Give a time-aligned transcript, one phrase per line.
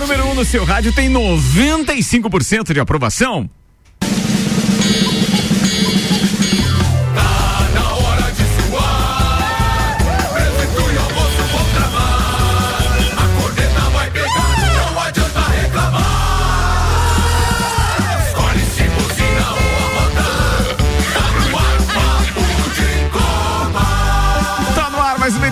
[0.00, 3.48] número 1 um no seu rádio tem 95% de aprovação.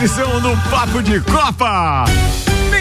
[0.09, 2.05] edição do Papo de Copa.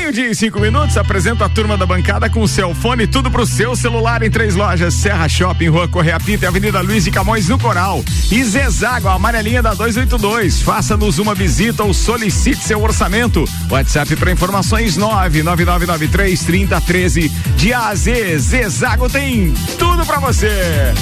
[0.08, 3.46] Meio-dia e cinco minutos, apresenta a turma da bancada com o seu fone, tudo pro
[3.46, 7.50] seu celular em três lojas: Serra Shopping, Rua Correia Pinta e Avenida Luiz de Camões
[7.50, 8.02] no Coral.
[8.32, 10.62] E Zezago, a amarelinha da 282.
[10.62, 13.44] Faça-nos uma visita ou solicite seu orçamento.
[13.70, 18.40] WhatsApp para informações 99993 3013 de A a Z.
[18.40, 20.94] Zezago tem tudo para você.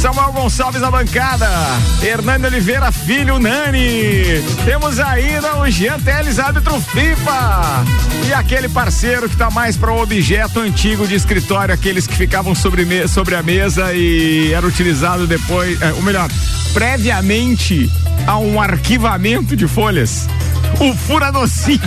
[0.00, 1.48] Samuel Gonçalves na bancada,
[2.02, 4.42] Hernani Oliveira Filho Nani.
[4.64, 7.84] Temos ainda o Jean Teles, árbitro FIFA.
[8.26, 12.54] E aquele parceiro que está mais para o objeto antigo de escritório, aqueles que ficavam
[12.54, 16.30] sobre, me, sobre a mesa e era utilizado depois, é, ou melhor,
[16.72, 17.90] previamente
[18.26, 20.26] a um arquivamento de folhas
[20.78, 21.80] o furadocinho.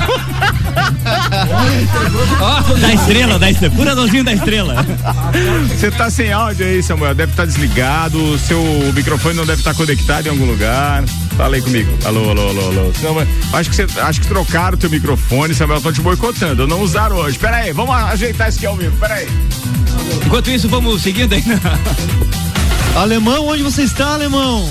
[2.42, 4.86] oh, da estrela, da estrela, furadocinho da estrela.
[5.70, 8.62] Você tá sem áudio aí, Samuel, deve estar tá desligado, seu
[8.94, 11.04] microfone não deve estar tá conectado em algum lugar.
[11.38, 11.98] Fala aí comigo.
[12.06, 12.94] Alô, alô, alô, alô.
[12.94, 16.82] Samuel, acho que você, acho que trocaram o teu microfone, Samuel, estão te boicotando, não
[16.82, 17.40] usaram hoje.
[17.40, 19.28] Pera aí, vamos ajeitar isso aqui ao vivo, pera aí.
[20.26, 21.44] Enquanto isso, vamos seguindo aí.
[22.96, 24.70] Alemão, onde você está, alemão?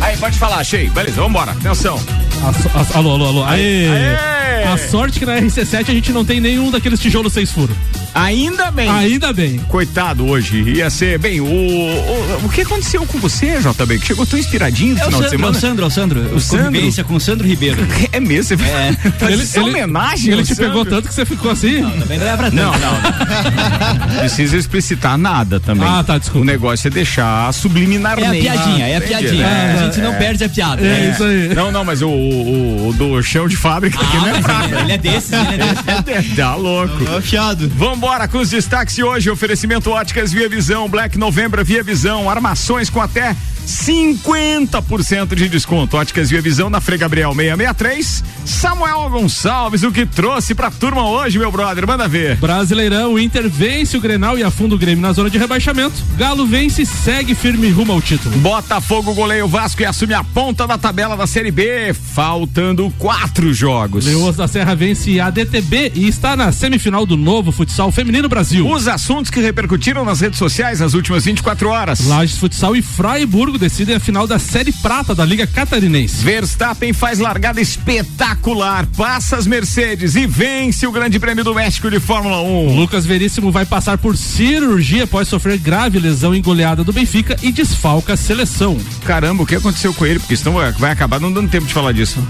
[0.00, 0.88] Aí, pode falar, achei.
[0.90, 1.50] Beleza, vambora.
[1.52, 1.98] Atenção.
[2.42, 3.44] A, a, alô, alô, alô.
[3.44, 3.88] Aê.
[3.88, 4.64] Aê.
[4.64, 7.76] A sorte que na RC7 a gente não tem nenhum daqueles tijolos seis furos.
[8.14, 8.88] Ainda bem.
[8.88, 9.58] Ainda bem.
[9.68, 10.62] Coitado hoje.
[10.62, 11.18] Ia ser.
[11.18, 11.44] Bem, o.
[11.44, 13.98] O, o que aconteceu com você, JB?
[13.98, 15.54] Que chegou tão inspiradinho no é final Sandro, de semana?
[15.54, 16.36] É o Sandro, é o Sandro.
[16.36, 17.04] O Sandro?
[17.04, 17.84] com o Sandro Ribeiro.
[18.12, 18.56] É mesmo?
[18.56, 18.96] Você é.
[19.32, 20.32] ele, ele, homenagem?
[20.32, 20.66] Ele te Sandro?
[20.66, 21.80] pegou tanto que você ficou assim?
[21.80, 22.56] Não, também não é pra tanto.
[22.56, 24.18] Não, não.
[24.20, 25.88] Precisa explicitar nada também.
[25.88, 26.42] Ah, tá, desculpa.
[26.42, 28.46] O negócio é deixar subliminarmente.
[28.46, 29.46] É a piadinha, é a piadinha.
[29.46, 30.86] É, a gente não perde a piada.
[30.86, 31.54] É, é, isso aí.
[31.54, 34.80] Não, não, mas o, o, o do chão de fábrica ah, aqui não é ele,
[34.80, 36.36] ele é desses, ele é desses.
[36.36, 37.04] Tá louco.
[37.04, 37.68] Tá fiado.
[37.68, 39.30] Vambora com os destaques de hoje.
[39.30, 43.36] Oferecimento óticas Via Visão, Black Novembro Via Visão, armações com até
[43.66, 45.96] 50% de desconto.
[45.96, 48.24] Óticas Via Visão na Frei Gabriel 663.
[48.44, 51.86] Samuel Gonçalves, o que trouxe pra turma hoje, meu brother?
[51.86, 52.36] Manda ver.
[52.36, 55.94] Brasileirão, Inter vence o Grenal e afunda o Grêmio na zona de rebaixamento.
[56.16, 58.36] Galo vence e segue firme rumo ao título.
[58.38, 63.52] Botafogo goleia o Vasco e assume a ponta da tabela da Série B, faltando quatro
[63.52, 64.06] jogos.
[64.06, 68.68] Leoas da Serra vence a DTB e está na semifinal do novo futsal feminino Brasil.
[68.68, 72.06] Os assuntos que repercutiram nas redes sociais nas últimas 24 horas.
[72.06, 76.24] Lages Futsal e Freiburg decidem a final da Série Prata da Liga Catarinense.
[76.24, 82.00] Verstappen faz largada espetacular, passa as Mercedes e vence o Grande Prêmio do México de
[82.00, 82.76] Fórmula 1.
[82.76, 87.52] Lucas Veríssimo vai passar por cirurgia após sofrer grave lesão em goleada do Benfica e
[87.52, 88.78] desfalca a seleção.
[89.04, 90.18] Caramba, o que aconteceu com ele?
[90.18, 92.22] Porque senão vai acabar não dando tempo de falar disso.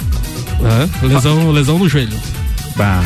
[1.03, 2.19] É, lesão, lesão no joelho.
[2.77, 3.03] Bah.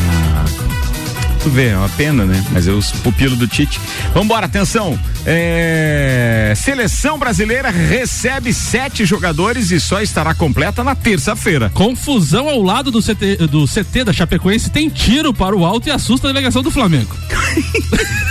[1.41, 2.43] Tu vê, é uma pena, né?
[2.51, 3.79] Mas é os pupilos do Tite.
[4.13, 4.99] Vambora, atenção.
[5.25, 6.53] É...
[6.55, 11.69] Seleção brasileira recebe sete jogadores e só estará completa na terça-feira.
[11.69, 15.91] Confusão ao lado do CT, do CT da Chapecoense tem tiro para o alto e
[15.91, 17.15] assusta a delegação do Flamengo.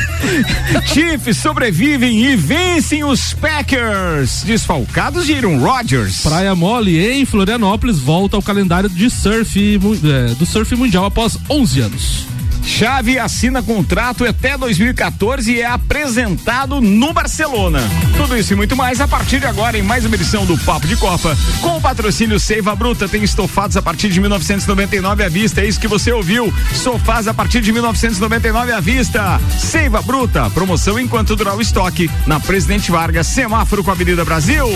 [0.86, 6.22] Chiefs sobrevivem e vencem os Packers, desfalcados de Aaron Rodgers.
[6.22, 11.80] Praia Mole em Florianópolis volta ao calendário de surf é, do surf mundial após 11
[11.80, 12.37] anos.
[12.68, 17.80] Xavi assina contrato até 2014 e é apresentado no Barcelona.
[18.14, 20.86] Tudo isso e muito mais a partir de agora em mais uma edição do Papo
[20.86, 21.36] de Copa.
[21.62, 25.62] Com o patrocínio Seiva Bruta, tem estofados a partir de 1999 à vista.
[25.62, 26.52] É isso que você ouviu.
[26.74, 29.40] Sofás a partir de 1999 à vista.
[29.58, 32.10] Seiva Bruta, promoção enquanto durar o estoque.
[32.26, 34.66] Na Presidente Vargas, semáforo com a Avenida Brasil.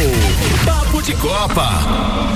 [0.64, 2.31] Papo de Copa.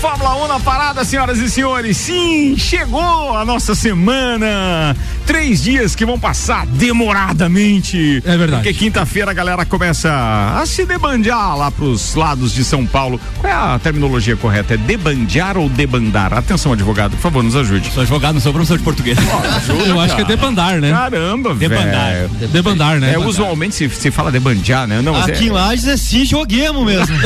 [0.00, 1.94] Fórmula 1 na parada, senhoras e senhores.
[1.94, 4.96] Sim, chegou a nossa semana.
[5.26, 8.22] Três dias que vão passar demoradamente.
[8.24, 8.62] É verdade.
[8.62, 10.10] Porque quinta-feira a galera começa
[10.58, 13.20] a se debandear lá pros lados de São Paulo.
[13.42, 14.72] Qual é a terminologia correta?
[14.72, 16.32] É debandear ou debandar?
[16.32, 17.92] Atenção, advogado, por favor, nos ajude.
[17.92, 19.18] Sou advogado, não sou professor de português.
[19.18, 20.90] Oh, ajuda, Eu acho que é debandar, né?
[20.90, 22.28] Caramba, Debandar.
[22.50, 23.12] Debandar, né?
[23.12, 25.02] É, usualmente se, se fala debandear, né?
[25.02, 25.46] Não, Aqui é...
[25.46, 27.14] em Lages é sim joguemos mesmo.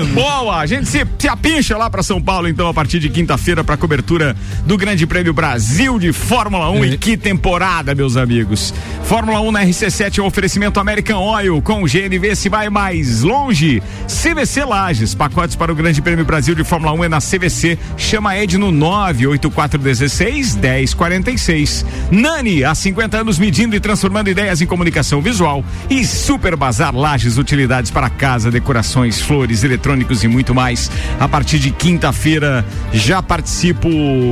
[0.00, 0.14] Apinchemos.
[0.14, 3.62] Boa, a gente se, se apincha lá para São Paulo, então, a partir de quinta-feira,
[3.62, 6.84] para cobertura do Grande Prêmio Brasil de Fórmula 1.
[6.84, 6.88] É.
[6.88, 8.72] E que temporada, meus amigos.
[9.04, 11.60] Fórmula 1 na RC7 é um oferecimento American Oil.
[11.62, 13.82] Com o GNV se vai mais longe.
[14.06, 17.78] CVC Lages, pacotes para o Grande Prêmio Brasil de Fórmula 1 é na CVC.
[17.96, 21.84] Chama Ed no 98416 1046.
[22.10, 25.64] Nani, há 50 anos medindo e transformando ideias em comunicação visual.
[25.88, 29.89] E Super Bazar Lages, utilidades para casa, decorações, flores, eletrônicos
[30.22, 30.90] e muito mais.
[31.18, 33.88] A partir de quinta-feira já participo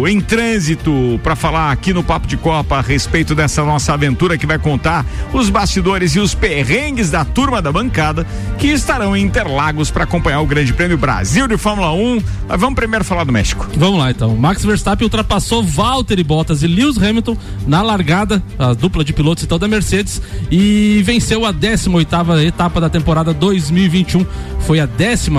[0.07, 4.47] em trânsito para falar aqui no Papo de Copa a respeito dessa nossa aventura que
[4.47, 8.27] vai contar os bastidores e os perrengues da turma da bancada
[8.59, 12.23] que estarão em Interlagos para acompanhar o Grande Prêmio Brasil de Fórmula 1.
[12.49, 13.69] Mas vamos primeiro falar do México.
[13.77, 14.37] Vamos lá então.
[14.37, 19.59] Max Verstappen ultrapassou Valtteri Bottas e Lewis Hamilton na largada, a dupla de pilotos então
[19.59, 20.21] da Mercedes,
[20.51, 24.27] e venceu a 18ª etapa da temporada 2021.
[24.61, 24.87] Foi a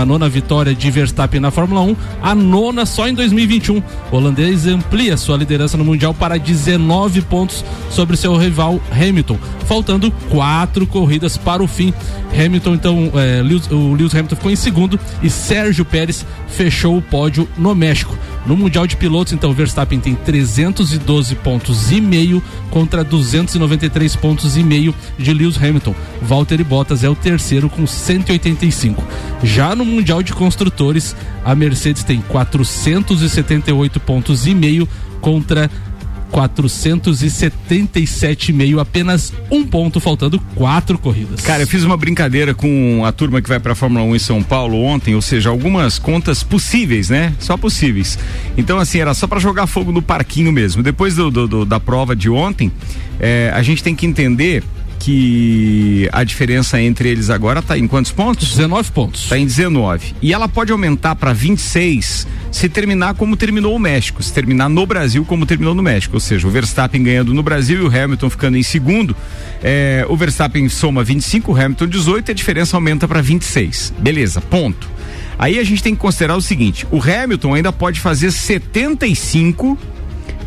[0.10, 3.84] 19 vitória de Verstappen na Fórmula 1, a nona só em 2021.
[4.12, 10.10] O holandês amplia sua liderança no mundial para 19 pontos sobre seu rival Hamilton, faltando
[10.30, 11.94] quatro corridas para o fim.
[12.34, 17.02] Hamilton então, é, Lewis, o Lewis Hamilton ficou em segundo e Sérgio Pérez fechou o
[17.02, 18.18] pódio no México.
[18.46, 22.42] No Mundial de Pilotos, então, Verstappen tem 312 pontos e meio
[22.72, 25.94] contra 293 pontos e meio de Lewis Hamilton.
[26.22, 29.04] Valtteri Bottas é o terceiro com 185.
[29.44, 31.14] Já no Mundial de Construtores,
[31.44, 34.88] a Mercedes tem 478 pontos e meio
[35.20, 35.70] contra
[36.32, 41.42] 477,5, apenas um ponto, faltando quatro corridas.
[41.42, 44.42] Cara, eu fiz uma brincadeira com a turma que vai pra Fórmula 1 em São
[44.42, 47.34] Paulo ontem, ou seja, algumas contas possíveis, né?
[47.40, 48.18] Só possíveis.
[48.58, 50.82] Então, assim, era só para jogar fogo no parquinho mesmo.
[50.84, 52.72] Depois do, do- do- da prova de ontem,
[53.20, 54.64] eh, a gente tem que entender
[55.00, 58.50] que a diferença entre eles agora tá em quantos pontos?
[58.50, 59.24] 19 pontos.
[59.24, 60.16] Está em 19.
[60.22, 64.86] E ela pode aumentar para 26 se terminar como terminou o México, se terminar no
[64.86, 66.16] Brasil como terminou no México.
[66.16, 69.16] Ou seja, o Verstappen ganhando no Brasil e o Hamilton ficando em segundo.
[69.64, 73.94] É, o Verstappen soma 25, o Hamilton 18 e a diferença aumenta para 26.
[74.00, 74.90] Beleza, ponto.
[75.38, 79.78] Aí a gente tem que considerar o seguinte: o Hamilton ainda pode fazer 75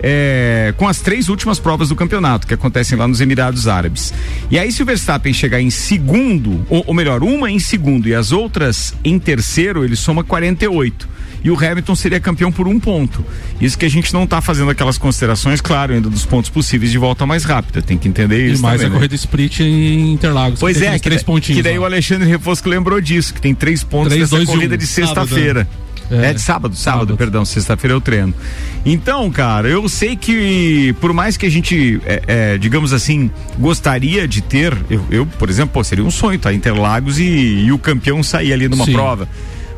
[0.03, 4.13] é, com as três últimas provas do campeonato, que acontecem lá nos Emirados Árabes.
[4.51, 8.15] E aí, se o Verstappen chegar em segundo, ou, ou melhor, uma em segundo e
[8.15, 11.09] as outras em terceiro, ele soma 48.
[11.45, 13.25] E o Hamilton seria campeão por um ponto.
[13.61, 16.99] Isso que a gente não está fazendo aquelas considerações, claro, ainda dos pontos possíveis de
[16.99, 17.83] volta mais rápida.
[17.83, 18.63] Tem que entender E isso.
[18.63, 18.95] mais também, a né?
[18.95, 20.61] corrida sprint em Interlagos.
[20.61, 21.57] Pois é, que, três da- pontinhos.
[21.57, 21.83] que daí lá.
[21.83, 24.79] o Alexandre Refosco lembrou disso, que tem três pontos Três, dessa dois e corrida um.
[24.79, 25.69] de Sábado, sexta-feira.
[26.13, 26.31] É.
[26.31, 26.35] É.
[26.35, 27.17] de sábado, sábado, Sábado.
[27.17, 28.35] perdão, sexta-feira é o treino.
[28.85, 34.27] Então, cara, eu sei que por mais que a gente, é, é, digamos assim, gostaria
[34.29, 36.53] de ter, eu, eu, por exemplo, pô, seria um sonho, tá?
[36.53, 38.93] Interlagos e, e o campeão sair ali numa Sim.
[38.93, 39.29] prova.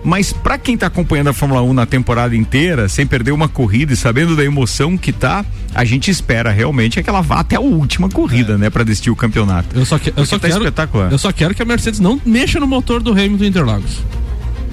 [0.05, 3.95] Mas pra quem tá acompanhando a Fórmula 1 na temporada inteira, sem perder uma corrida
[3.95, 5.43] e sabendo da emoção que tá,
[5.75, 9.11] a gente espera realmente é que ela vá até a última corrida, né, Pra decidir
[9.11, 9.75] o campeonato.
[9.75, 11.11] Eu só, que, eu, só tá quero, espetacular.
[11.11, 14.03] eu só quero que a Mercedes não mexa no motor do Hamilton Interlagos.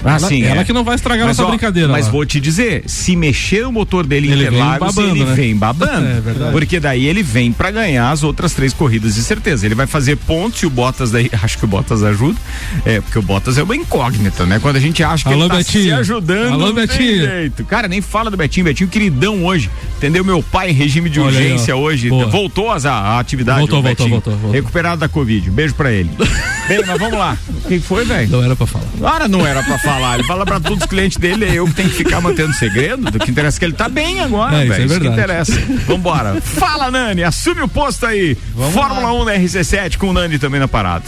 [0.04, 0.64] Ah, ela, sim, ela é.
[0.64, 1.90] que não vai estragar Mas, nossa ó, brincadeira.
[1.90, 2.12] Mas lá.
[2.12, 5.34] vou te dizer, se mexer o motor dele em Ele vem Interlagos, babando, ele né?
[5.36, 6.08] vem babando.
[6.08, 6.52] É verdade.
[6.52, 9.66] Porque daí ele vem pra ganhar as outras três corridas de certeza.
[9.66, 12.38] Ele vai fazer pontos e o Bottas daí, acho que o Bottas ajuda.
[12.86, 14.60] É, porque o Bottas é uma incógnita, né?
[14.60, 15.98] Quando a gente acha que Alô, ele tá se Betinho.
[15.98, 17.26] ajudando, Alô, Betinho.
[17.26, 17.64] jeito.
[17.66, 19.70] Cara, nem fala do Betinho, Betinho queridão hoje.
[19.98, 20.24] Entendeu?
[20.24, 21.80] Meu pai em regime de Olha aí, urgência ó.
[21.80, 22.10] hoje.
[22.10, 22.26] Boa.
[22.28, 23.60] Voltou às- a, atividade.
[23.60, 24.52] Voltou, voltou, voltou, voltou.
[24.52, 25.50] Recuperado da Covid.
[25.52, 26.10] Beijo pra ele.
[26.68, 27.38] Bem, mas vamos lá.
[27.68, 28.30] Quem foi, velho?
[28.30, 28.86] Não era pra falar.
[29.02, 29.91] Ora, não era pra falar.
[30.16, 33.10] Ele fala pra todos os clientes dele, é eu que tenho que ficar mantendo segredo.
[33.12, 34.82] Do que interessa é que ele tá bem agora, É, isso velho.
[34.84, 35.62] é isso que interessa.
[35.88, 36.40] Vambora.
[36.42, 38.38] Fala, Nani, assume o posto aí.
[38.74, 41.04] Fórmula 1 da RC7 com o Nani também na parada.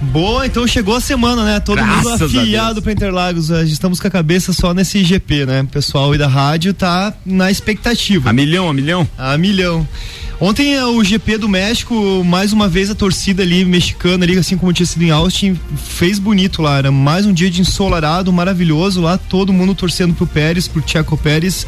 [0.00, 1.58] Boa, então chegou a semana, né?
[1.58, 3.48] Todo Graças mundo afiado pra Interlagos.
[3.48, 5.62] Estamos com a cabeça só nesse GP, né?
[5.62, 8.28] O pessoal aí da rádio tá na expectativa.
[8.28, 9.08] A milhão, a milhão?
[9.16, 9.88] A milhão.
[10.38, 14.56] Ontem eh, o GP do México, mais uma vez a torcida ali mexicana ali, assim
[14.56, 16.76] como tinha sido em Austin, fez bonito lá.
[16.76, 21.16] Era mais um dia de ensolarado, maravilhoso lá, todo mundo torcendo pro Pérez, pro Tcheco
[21.16, 21.66] Pérez.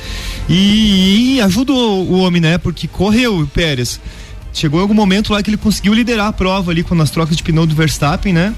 [0.48, 2.58] E, e ajudou o homem, né?
[2.58, 3.98] Porque correu o Pérez.
[4.52, 7.37] Chegou em algum momento lá que ele conseguiu liderar a prova ali com as trocas
[7.37, 8.54] de pneu do Verstappen, né?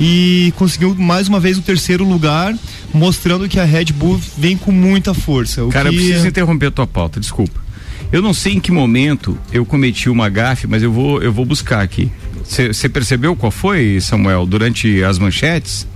[0.00, 2.56] E conseguiu mais uma vez o terceiro lugar,
[2.94, 5.64] mostrando que a Red Bull vem com muita força.
[5.64, 7.69] O Cara, eu que preciso interromper a tua pauta, desculpa.
[8.12, 11.44] Eu não sei em que momento eu cometi uma gafe, mas eu vou, eu vou
[11.44, 12.10] buscar aqui.
[12.44, 15.86] Você percebeu qual foi, Samuel, durante as manchetes?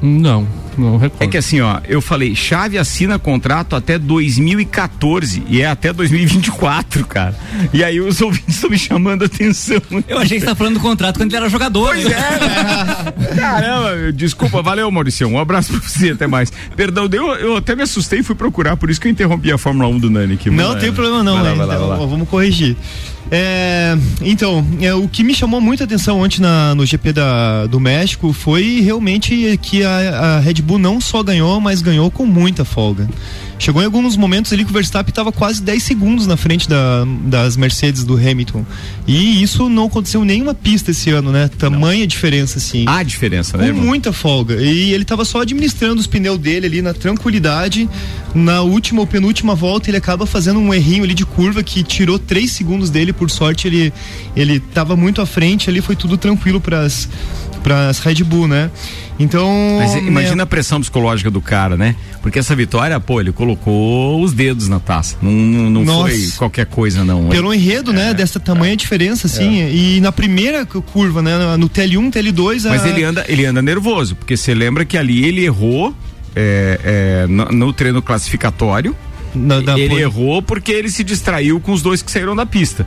[0.00, 0.48] Não,
[0.80, 1.22] não recordo.
[1.22, 7.06] É que assim, ó, eu falei, chave assina contrato até 2014 e é até 2024,
[7.06, 7.34] cara.
[7.72, 9.80] E aí os ouvintes estão me chamando a atenção.
[10.08, 11.88] Eu achei que você tá falando do contrato quando ele era jogador.
[11.94, 13.36] Pois é, né?
[13.36, 15.26] Caramba, Não, desculpa, valeu, Maurício.
[15.28, 16.52] Um abraço pra você, até mais.
[16.76, 19.58] Perdão, eu, eu até me assustei e fui procurar, por isso que eu interrompi a
[19.58, 20.50] Fórmula 1 do Nani aqui.
[20.50, 22.04] Não tem problema não, vai lá, vai lá, Então, vai lá.
[22.04, 22.76] ó, vamos corrigir.
[23.34, 27.80] É, então, é, o que me chamou muita atenção ontem na, no GP da, do
[27.80, 32.64] México foi realmente que a, a Red Bull não só ganhou, mas ganhou com muita
[32.64, 33.08] folga.
[33.58, 37.04] Chegou em alguns momentos ali que o Verstappen estava quase 10 segundos na frente da-
[37.26, 38.64] das Mercedes do Hamilton.
[39.06, 41.48] E isso não aconteceu em nenhuma pista esse ano, né?
[41.58, 43.84] Tamanha diferença, assim Há diferença, né, com irmão?
[43.86, 44.56] muita folga.
[44.60, 47.88] E ele tava só administrando os pneus dele ali na tranquilidade.
[48.34, 52.18] Na última ou penúltima volta, ele acaba fazendo um errinho ali de curva que tirou
[52.18, 53.12] três segundos dele.
[53.12, 53.92] Por sorte, ele,
[54.34, 56.60] ele tava muito à frente ali, foi tudo tranquilo
[57.62, 58.70] pras, pras Red Bull, né?
[59.18, 59.48] Então.
[59.78, 61.94] Mas né, imagina a pressão psicológica do cara, né?
[62.22, 65.16] Porque essa vitória, pô, ele colocou os dedos na taça.
[65.22, 67.28] Não, não, foi qualquer coisa, não.
[67.28, 67.94] Pelo enredo, É.
[67.94, 68.14] né?
[68.14, 69.62] Dessa tamanha diferença, assim.
[69.70, 71.56] E na primeira cu- curva, né?
[71.56, 72.64] No TL1, TL2.
[72.68, 75.94] Mas a- ele anda, ele anda nervoso, porque você lembra que ali ele errou
[76.34, 78.96] é, é, no, no treino classificatório.
[79.34, 82.44] na- da- ele por- errou porque ele se distraiu com os dois que saíram da
[82.46, 82.86] pista.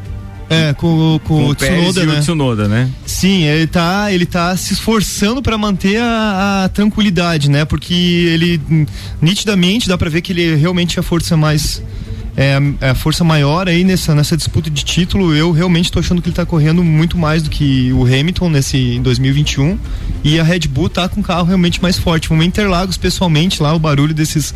[0.49, 2.13] É, com, com, Com o Tsunoda, né?
[2.13, 2.89] o Tsunoda, né?
[3.05, 7.65] Sim, ele tá, ele tá se esforçando para manter a, a tranquilidade, né?
[7.65, 8.61] Porque ele
[9.21, 11.81] nitidamente dá para ver que ele realmente é a força mais
[12.37, 15.33] é, a- é a força maior aí nessa, nessa disputa de título.
[15.35, 18.77] Eu realmente tô achando que ele tá correndo muito mais do que o Hamilton nesse
[18.77, 19.77] em 2021
[20.23, 22.27] e a Red Bull tá com um carro realmente mais forte.
[22.29, 24.53] Vamos Interlagos pessoalmente lá o barulho desses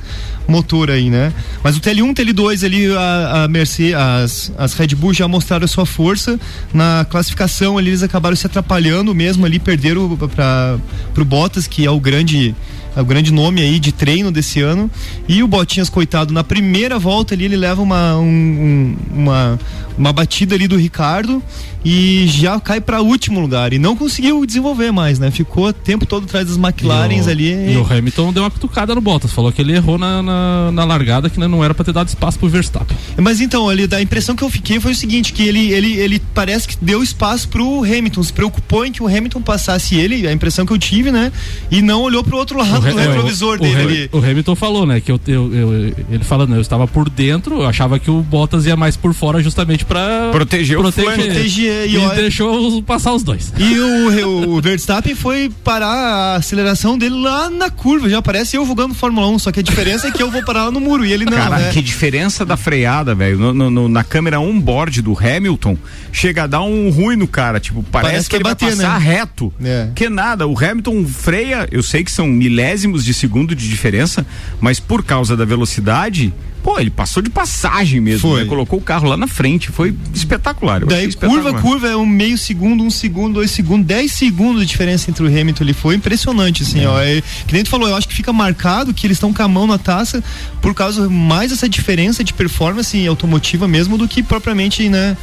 [0.47, 1.31] motor aí, né?
[1.63, 5.67] Mas o TL1, TL2 ali a, a Mercedes, as, as Red Bull já mostraram a
[5.67, 6.39] sua força
[6.73, 7.77] na classificação.
[7.77, 10.77] Ali eles acabaram se atrapalhando mesmo ali, perderam para
[11.13, 12.55] pro Bottas que é o grande
[12.95, 14.89] o grande nome aí de treino desse ano.
[15.27, 19.59] E o Botinhas, coitado, na primeira volta ali ele leva uma, um- um- uma,
[19.99, 21.43] uma batida ali do Ricardo
[21.85, 23.71] e já cai para último lugar.
[23.73, 25.29] E não conseguiu desenvolver mais, né?
[25.31, 27.73] Ficou o tempo todo atrás das McLarens E o- ali.
[27.73, 30.83] E o Hamilton deu uma cutucada no Bottas, falou que ele errou na, na, na
[30.83, 32.97] largada, que não era pra ter dado espaço pro Verstappen.
[33.17, 36.21] Mas então, ali, a impressão que eu fiquei foi o seguinte, que ele, ele, ele
[36.33, 40.33] parece que deu espaço pro Hamilton, se preocupou em que o Hamilton passasse ele, a
[40.33, 41.31] impressão que eu tive, né?
[41.71, 44.09] E não olhou pro outro lado do Ham- retrovisor o, dele Ham- ali.
[44.11, 47.67] o Hamilton falou, né, que eu, eu, eu- ele falando, eu estava por dentro, eu
[47.67, 51.21] achava que o Bottas ia mais por fora justamente pra Proteger o flanco.
[51.23, 53.51] Proteger, e e, olha- deixou passar os dois.
[53.57, 58.65] E o, o Verstappen foi parar a aceleração dele lá na curva, já parece eu
[58.65, 61.03] jogando Fórmula 1, só que a diferença é que eu vou parar lá no muro
[61.05, 61.69] e ele não, Cara, né?
[61.73, 63.37] que diferença da freada, velho.
[63.37, 65.75] No- no- no- na câmera on-board do Hamilton,
[66.11, 67.59] chega a dar um ruim no cara.
[67.59, 69.05] Tipo, parece, Parece que, ele que vai vai bater, passar né?
[69.05, 69.53] reto.
[69.63, 69.89] É.
[69.95, 74.25] Que nada, o Hamilton freia, eu sei que são milésimos de segundo de diferença,
[74.61, 76.31] mas por causa da velocidade,
[76.63, 78.45] pô, ele passou de passagem mesmo, né?
[78.45, 80.81] Colocou o carro lá na frente, foi espetacular.
[80.81, 81.61] eu Daí achei curva, espetacular.
[81.61, 85.27] curva é um meio segundo, um segundo, dois segundos, dez segundos de diferença entre o
[85.27, 85.73] Hamilton ali.
[85.73, 86.99] Foi impressionante, assim, ó.
[86.99, 89.47] É, que nem tu falou, eu acho que fica marcado que eles estão com a
[89.47, 90.23] mão na taça
[90.61, 95.15] por causa mais dessa diferença de performance automotiva mesmo do que propriamente, né,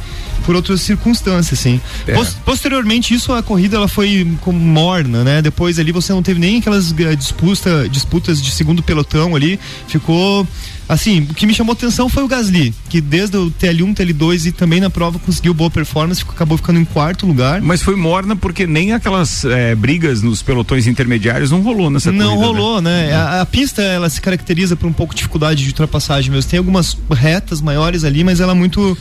[0.45, 1.79] por outras circunstâncias, assim.
[2.07, 2.13] É.
[2.13, 5.41] Pos- posteriormente, isso a corrida ela foi como morna, né?
[5.41, 9.59] Depois ali você não teve nem aquelas eh, disputa, disputas de segundo pelotão ali.
[9.87, 10.47] Ficou
[10.89, 14.51] Assim, o que me chamou atenção foi o Gasly, que desde o TL1, TL2 e
[14.53, 17.61] também na prova conseguiu boa performance, acabou ficando em quarto lugar.
[17.61, 22.25] Mas foi morna porque nem aquelas eh, brigas nos pelotões intermediários não rolou nessa Não
[22.37, 22.47] corrida, né?
[22.47, 23.13] rolou, né?
[23.13, 26.49] A, a pista ela se caracteriza por um pouco de dificuldade de ultrapassagem mesmo.
[26.49, 28.97] Tem algumas retas maiores ali, mas ela é muito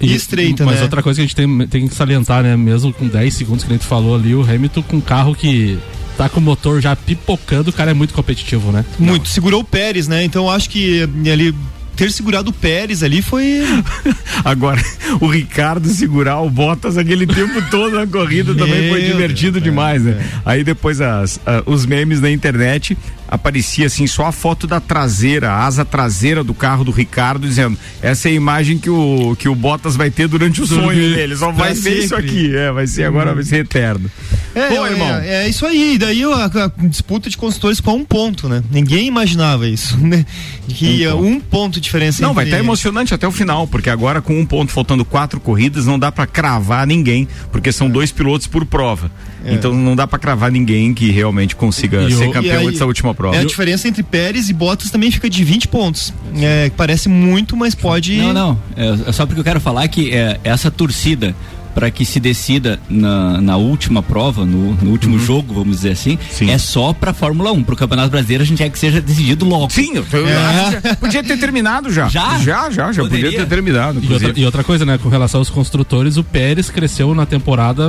[0.00, 0.82] E- estreita, Mas né?
[0.82, 2.56] outra coisa que a gente tem, tem que salientar, né?
[2.56, 5.78] Mesmo com 10 segundos que a gente falou ali, o Hamilton com um carro que
[6.16, 8.84] tá com o motor já pipocando, o cara é muito competitivo, né?
[8.98, 9.28] Muito.
[9.28, 10.24] Segurou o Pérez, né?
[10.24, 11.54] Então acho que ele
[11.96, 13.60] ter segurado o Pérez ali foi.
[14.44, 14.82] Agora,
[15.20, 20.06] o Ricardo segurar o Bottas aquele tempo todo na corrida também foi divertido Deus, demais,
[20.06, 20.30] é, né?
[20.44, 22.96] Aí depois as, a- os memes na internet
[23.30, 27.78] aparecia assim só a foto da traseira, a asa traseira do carro do Ricardo dizendo
[28.02, 31.36] essa é a imagem que o que o Bottas vai ter durante o sonho dele,
[31.36, 34.10] só vai ser isso aqui, é, vai ser agora vai ser eterno.
[34.54, 35.08] É, Pô, é, irmão.
[35.14, 35.96] é, é isso aí.
[35.96, 38.64] Daí a, a disputa de construtores com um ponto, né?
[38.70, 40.26] Ninguém imaginava isso, né?
[40.66, 41.26] Que Um um, ponto.
[41.28, 44.38] um ponto de diferença Não, vai entre- estar emocionante até o final, porque agora com
[44.40, 48.64] um ponto faltando quatro corridas, não dá pra cravar ninguém, porque são dois pilotos por
[48.66, 49.10] prova.
[49.44, 49.54] É.
[49.54, 52.72] Então não dá pra cravar ninguém que realmente consiga E ser o- campeão E aí,
[52.72, 53.36] dessa última prova.
[53.36, 56.12] É, a diferença entre Pérez e Bottas também fica de 20 pontos.
[56.36, 58.16] É, parece muito, mas pode.
[58.16, 58.58] Não, não.
[58.76, 61.34] É, é só porque eu quero falar que é, essa torcida
[61.74, 66.10] para que se decida na, na última prova, no, no último jogo, vamos dizer assim,
[66.10, 66.18] Uhum.
[66.30, 66.50] Sim.
[66.50, 67.62] é só pra Fórmula 1.
[67.62, 69.70] Pro Campeonato Brasileiro a gente quer que seja decidido logo.
[69.70, 72.08] Sim, eu, eu acho que já- podia ter terminado já.
[72.08, 72.38] Já?
[72.38, 73.26] Já, já, já Poderia.
[73.26, 74.00] podia ter terminado.
[74.02, 74.98] E outra, e outra coisa, né?
[74.98, 77.86] Com relação aos construtores, o Pérez cresceu na temporada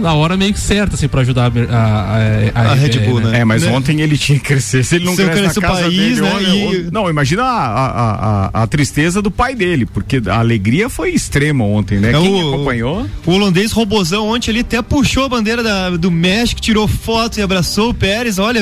[0.00, 2.18] na hora meio que certa, assim, pra ajudar a, a,
[2.54, 3.30] a, a Red Bull, né?
[3.30, 3.38] né?
[3.40, 3.70] É, mas né?
[3.72, 4.84] ontem ele tinha que crescer.
[4.84, 6.86] Se ele não Se eu cresce na cresce o casa país, dele, né, olha, e-
[6.88, 11.10] o- Não, imagina a, a, a, a tristeza do pai dele, porque a alegria foi
[11.10, 12.10] extrema ontem, né?
[12.10, 13.03] É Quem o- acompanhou?
[13.26, 17.42] O holandês robozão ontem ali até puxou a bandeira da- do México, tirou foto e
[17.42, 18.38] abraçou o Pérez.
[18.38, 18.60] Olha,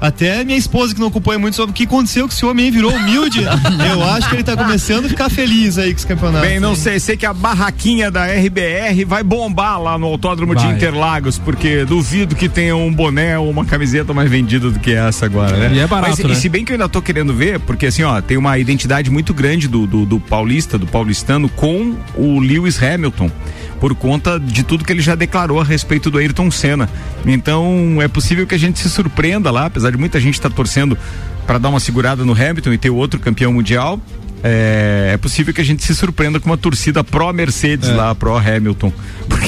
[0.00, 2.70] até minha esposa que não acompanha muito sobre o que aconteceu que esse homem aí
[2.70, 3.40] virou humilde.
[3.90, 6.46] Eu acho que ele tá começando a ficar feliz aí com esse campeonato.
[6.46, 10.62] Bem, não sei, sei que a barraquinha da RBR vai bombar lá no Autódromo de
[10.64, 10.74] Vai.
[10.74, 15.26] Interlagos, porque duvido que tenha um boné ou uma camiseta mais vendida do que essa
[15.26, 15.70] agora, né?
[15.74, 16.32] E é barato, Mas, né?
[16.32, 19.10] E se bem que eu ainda tô querendo ver, porque assim, ó, tem uma identidade
[19.10, 23.30] muito grande do, do, do paulista, do paulistano com o Lewis Hamilton.
[23.80, 26.88] Por conta de tudo que ele já declarou a respeito do Ayrton Senna.
[27.24, 30.98] Então, é possível que a gente se surpreenda lá, apesar de muita gente estar torcendo
[31.46, 34.00] para dar uma segurada no Hamilton e ter outro campeão mundial.
[34.42, 38.92] É, é possível que a gente se surpreenda com uma torcida pró-Mercedes lá, pró-Hamilton.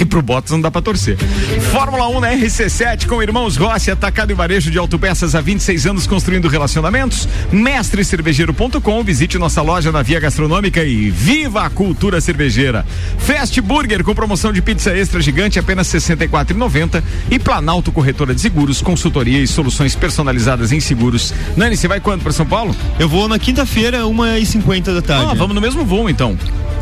[0.01, 1.19] Porque pro Bottas não dá pra torcer.
[1.71, 6.07] Fórmula 1 na RC7 com irmãos Rossi, atacado e varejo de autopeças há 26 anos
[6.07, 7.29] construindo relacionamentos.
[7.53, 12.87] Mestrecervejeiro.com, visite nossa loja na Via Gastronômica e viva a cultura cervejeira.
[13.19, 18.41] Fast Burger com promoção de pizza extra gigante apenas R$ 64,90 e Planalto Corretora de
[18.41, 21.35] Seguros, consultoria e soluções personalizadas em seguros.
[21.59, 22.75] Nani, você vai quando para São Paulo?
[22.99, 25.27] Eu vou na quinta-feira, 1h50 da tarde.
[25.31, 26.39] Ah, vamos no mesmo voo então.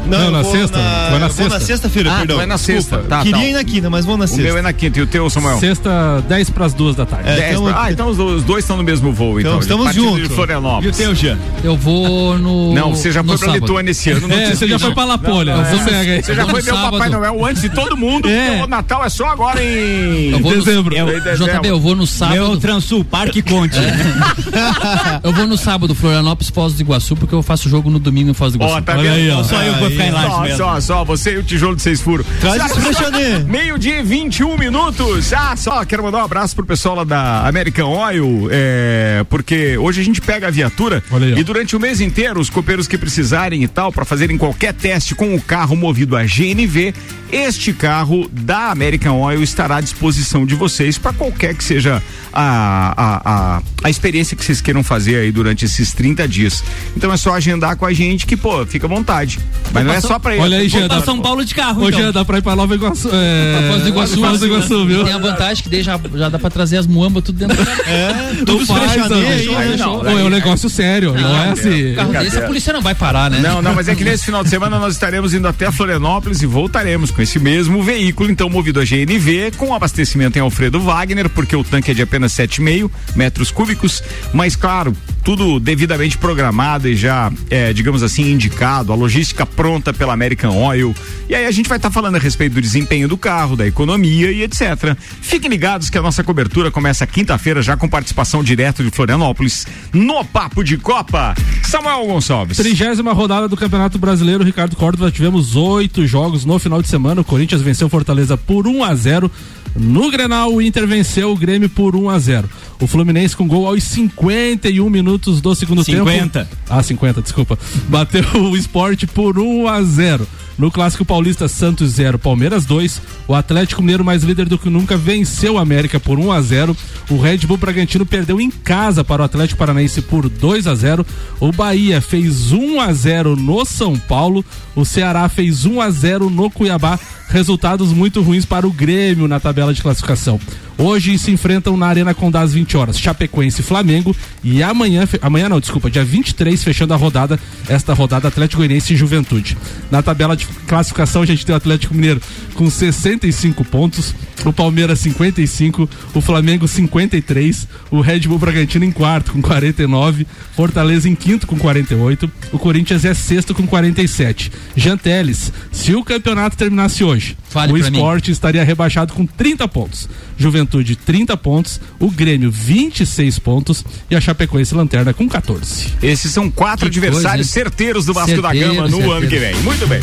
[0.09, 0.79] Não, eu na sexta?
[0.79, 1.09] Na...
[1.11, 1.61] Vai na eu vou na sexta?
[1.61, 2.37] sexta-feira, Ah, perdão.
[2.39, 3.45] vai na sexta, tá, Queria tá.
[3.45, 4.43] ir na quinta, mas vou na O sexta.
[4.43, 5.59] meu é na quinta e o teu, Samuel?
[5.59, 7.29] Sexta, 10 pras duas da tarde.
[7.29, 9.53] É, Dez então- pra- ah, então os, os dois estão no mesmo voo, então.
[9.53, 10.29] Então, estamos partindo juntos.
[10.29, 10.99] de Florianópolis.
[10.99, 11.39] E o teu, Jean?
[11.63, 12.73] Eu vou no.
[12.75, 13.61] Não, você já no foi pra sábado.
[13.67, 14.29] Lituânia esse ano.
[14.29, 15.57] não É, você já foi pra Lapolha.
[15.57, 16.35] Não, Você é.
[16.35, 17.09] já foi o Papai.
[17.09, 18.63] Noel antes de todo mundo, É.
[18.63, 20.95] o Natal é só agora em Eu vou no- Dezembro.
[20.97, 22.35] Eu- Eu, JB, eu vou no sábado.
[22.39, 23.77] Meu Transul, Parque Conte.
[25.23, 28.35] Eu vou no sábado, Florianópolis, Foz do Iguaçu, porque eu faço jogo no domingo em
[28.35, 28.75] Foz do Iguaçu.
[28.77, 29.13] Ó, tá Olha vendo?
[29.15, 29.43] aí, ó.
[29.45, 30.57] Só eu Só, mesmo.
[30.57, 32.27] só, só, você e o tijolo de seis furos.
[32.41, 33.39] Traz isso pra Xanê.
[33.47, 35.33] Meio-dia e 21 minutos.
[35.33, 40.01] Ah, só quero mandar um abraço pro pessoal lá da American Oil, é, porque hoje
[40.01, 43.63] a gente pega a viatura aí, e durante o mês inteiro, os copeiros que precisarem
[43.63, 46.95] e tal, para fazerem qualquer teste com o carro movido a GNV,
[47.31, 52.95] este carro da American Oil estará à disposição de vocês para qualquer que seja a,
[52.97, 56.63] a, a, a experiência que vocês queiram fazer aí durante esses 30 dias.
[56.97, 59.39] Então é só agendar com a gente que, pô, fica à vontade.
[59.73, 60.89] Mas não é só pra Olha aí, Vou Jean.
[60.89, 62.13] pra São Paulo de carro, Hoje então.
[62.13, 63.09] dá pra ir pra Nova Iguaçu.
[63.13, 63.59] É...
[63.59, 64.21] Pra Foz do Iguaçu.
[64.21, 65.05] Foz do Iguaçu, viu?
[65.05, 67.83] Tem a vantagem que já, já dá pra trazer as muambas tudo dentro do carro.
[67.87, 69.77] É, Tu tudo Aí né?
[69.79, 71.93] não, Pô, é um negócio sério, não, é assim.
[71.93, 73.39] Um carro desse, a polícia não vai parar, né?
[73.41, 76.47] Não, não, mas é que nesse final de semana nós estaremos indo até Florianópolis e
[76.47, 81.55] voltaremos com esse mesmo veículo, então movido a GNV, com abastecimento em Alfredo Wagner, porque
[81.57, 84.03] o tanque é de apenas 7,5 metros cúbicos,
[84.33, 84.95] mas claro,
[85.29, 90.95] tudo devidamente programado e já, é, digamos assim, indicado, a logística pronta pela American Oil.
[91.29, 94.31] E aí a gente vai estar falando a respeito do desempenho do carro, da economia
[94.33, 94.97] e etc.
[95.21, 100.25] Fiquem ligados que a nossa cobertura começa quinta-feira já com participação direto de Florianópolis no
[100.25, 101.35] Papo de Copa.
[101.63, 102.57] Samuel Gonçalves.
[102.57, 105.11] Trigésima rodada do Campeonato Brasileiro, Ricardo Córdova.
[105.11, 107.21] Tivemos oito jogos no final de semana.
[107.21, 109.31] O Corinthians venceu Fortaleza por 1 a 0
[109.79, 112.49] No Grenal, o Inter venceu o Grêmio por 1 a 0
[112.81, 116.45] O Fluminense com gol aos 51 minutos do segundo 50.
[116.45, 116.57] tempo.
[116.69, 117.59] Ah, 50, desculpa.
[117.89, 120.27] Bateu o esporte por 1 a 0
[120.59, 123.01] No Clássico Paulista, Santos 0, Palmeiras 2.
[123.29, 126.77] O Atlético Mineiro, mais líder do que nunca, venceu o América por 1 a 0
[127.11, 131.07] O Red Bull Bragantino perdeu em casa para o Atlético Paranaense por 2 a 0
[131.39, 134.45] O Bahia fez 1 a 0 no São Paulo.
[134.75, 136.99] O Ceará fez 1 a 0 no Cuiabá.
[137.29, 140.41] Resultados muito ruins para o Grêmio na tabela de classificação.
[140.81, 144.15] Hoje se enfrentam na Arena Condá às 20 horas, Chapecoense e Flamengo.
[144.45, 147.37] E amanhã, amanhã não, desculpa, dia 23, fechando a rodada,
[147.69, 149.59] esta rodada Atlético Goianiense e Juventude.
[149.91, 152.23] Na tabela de classificação, a gente tem o Atlético Mineiro
[152.55, 154.15] com 65 pontos,
[154.45, 161.09] o Palmeiras 55, o Flamengo 53, o Red Bull Bragantino em quarto com 49, Fortaleza
[161.09, 164.53] em quinto com 48, o Corinthians é sexto com 47.
[164.77, 167.35] Janteles, se o campeonato terminasse hoje, hoje.
[167.49, 167.97] Fale o pra mim.
[167.97, 170.09] esporte estaria rebaixado com 30 pontos.
[170.37, 175.95] Juventude 30 pontos, o Grêmio 26 pontos e a Chapecoense Lanterna com 14.
[176.03, 179.13] Esses são quatro Que adversários coisa, certeiros do Vasco da Certeiro, Gama no certeiro.
[179.13, 179.55] ano que vem.
[179.63, 180.01] Muito bem.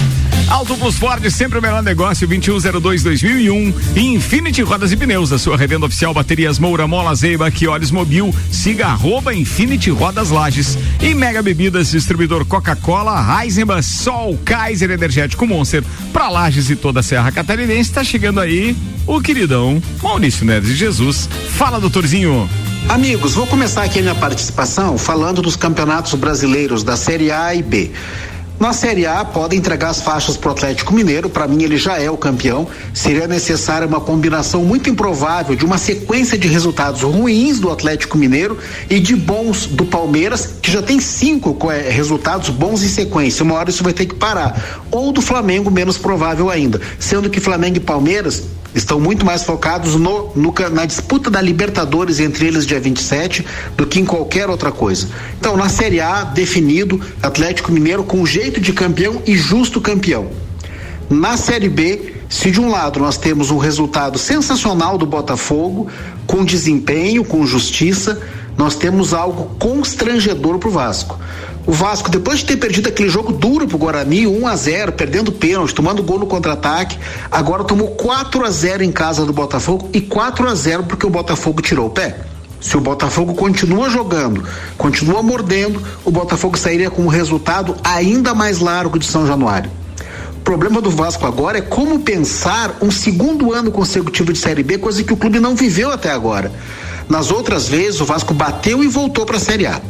[0.50, 3.74] Auto Plus Ford, sempre o melhor negócio, 2102-2001.
[3.96, 8.34] E Infinity Rodas e Pneus, a sua revenda oficial, baterias Moura, Mola, Zeiba, Quiores Mobil,
[8.52, 10.78] siga arroba Infinity Rodas Lages.
[11.02, 15.84] E Mega Bebidas, distribuidor Coca-Cola, Heisenbach, Sol, Kaiser Energético Monster.
[16.14, 18.74] Pra Lages e toda a Serra Catarinense, tá chegando aí
[19.06, 21.28] o queridão Maurício Neves de Jesus.
[21.50, 22.50] Fala, doutorzinho.
[22.88, 27.62] Amigos, vou começar aqui a minha participação falando dos campeonatos brasileiros da Série A e
[27.62, 27.92] B.
[28.58, 31.30] Na Série A, pode entregar as faixas para o Atlético Mineiro.
[31.30, 32.66] Para mim, ele já é o campeão.
[32.94, 38.58] Seria necessária uma combinação muito improvável de uma sequência de resultados ruins do Atlético Mineiro
[38.90, 43.44] e de bons do Palmeiras, que já tem cinco é, resultados bons em sequência.
[43.44, 44.82] Uma hora isso vai ter que parar.
[44.90, 46.80] Ou do Flamengo, menos provável ainda.
[46.98, 52.20] Sendo que Flamengo e Palmeiras estão muito mais focados no, no, na disputa da Libertadores
[52.20, 53.46] entre eles dia 27
[53.78, 55.08] do que em qualquer outra coisa.
[55.40, 60.30] Então, na Série A, definido, Atlético Mineiro com jeito de campeão e justo campeão.
[61.10, 65.88] Na Série B, se de um lado nós temos um resultado sensacional do Botafogo,
[66.28, 68.22] com desempenho, com justiça,
[68.58, 71.20] nós temos algo constrangedor para o Vasco.
[71.68, 75.32] O Vasco, depois de ter perdido aquele jogo duro pro Guarani, 1 a 0 perdendo
[75.32, 76.98] pênalti, tomando gol no contra-ataque,
[77.32, 81.10] agora tomou 4 a 0 em casa do Botafogo e 4 a 0 porque o
[81.10, 82.18] Botafogo tirou o pé.
[82.62, 84.44] Se o Botafogo continua jogando,
[84.78, 89.70] continua mordendo, o Botafogo sairia com um resultado ainda mais largo de São Januário.
[90.38, 94.78] O problema do Vasco agora é como pensar um segundo ano consecutivo de Série B,
[94.78, 96.52] coisa que o clube não viveu até agora.
[97.10, 99.82] Nas outras vezes, o Vasco bateu e voltou para a Série A.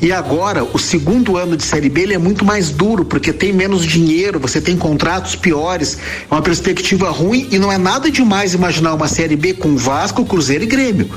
[0.00, 3.52] E agora, o segundo ano de Série B ele é muito mais duro, porque tem
[3.52, 5.98] menos dinheiro, você tem contratos piores,
[6.30, 10.24] é uma perspectiva ruim e não é nada demais imaginar uma Série B com Vasco,
[10.24, 11.10] Cruzeiro e Grêmio.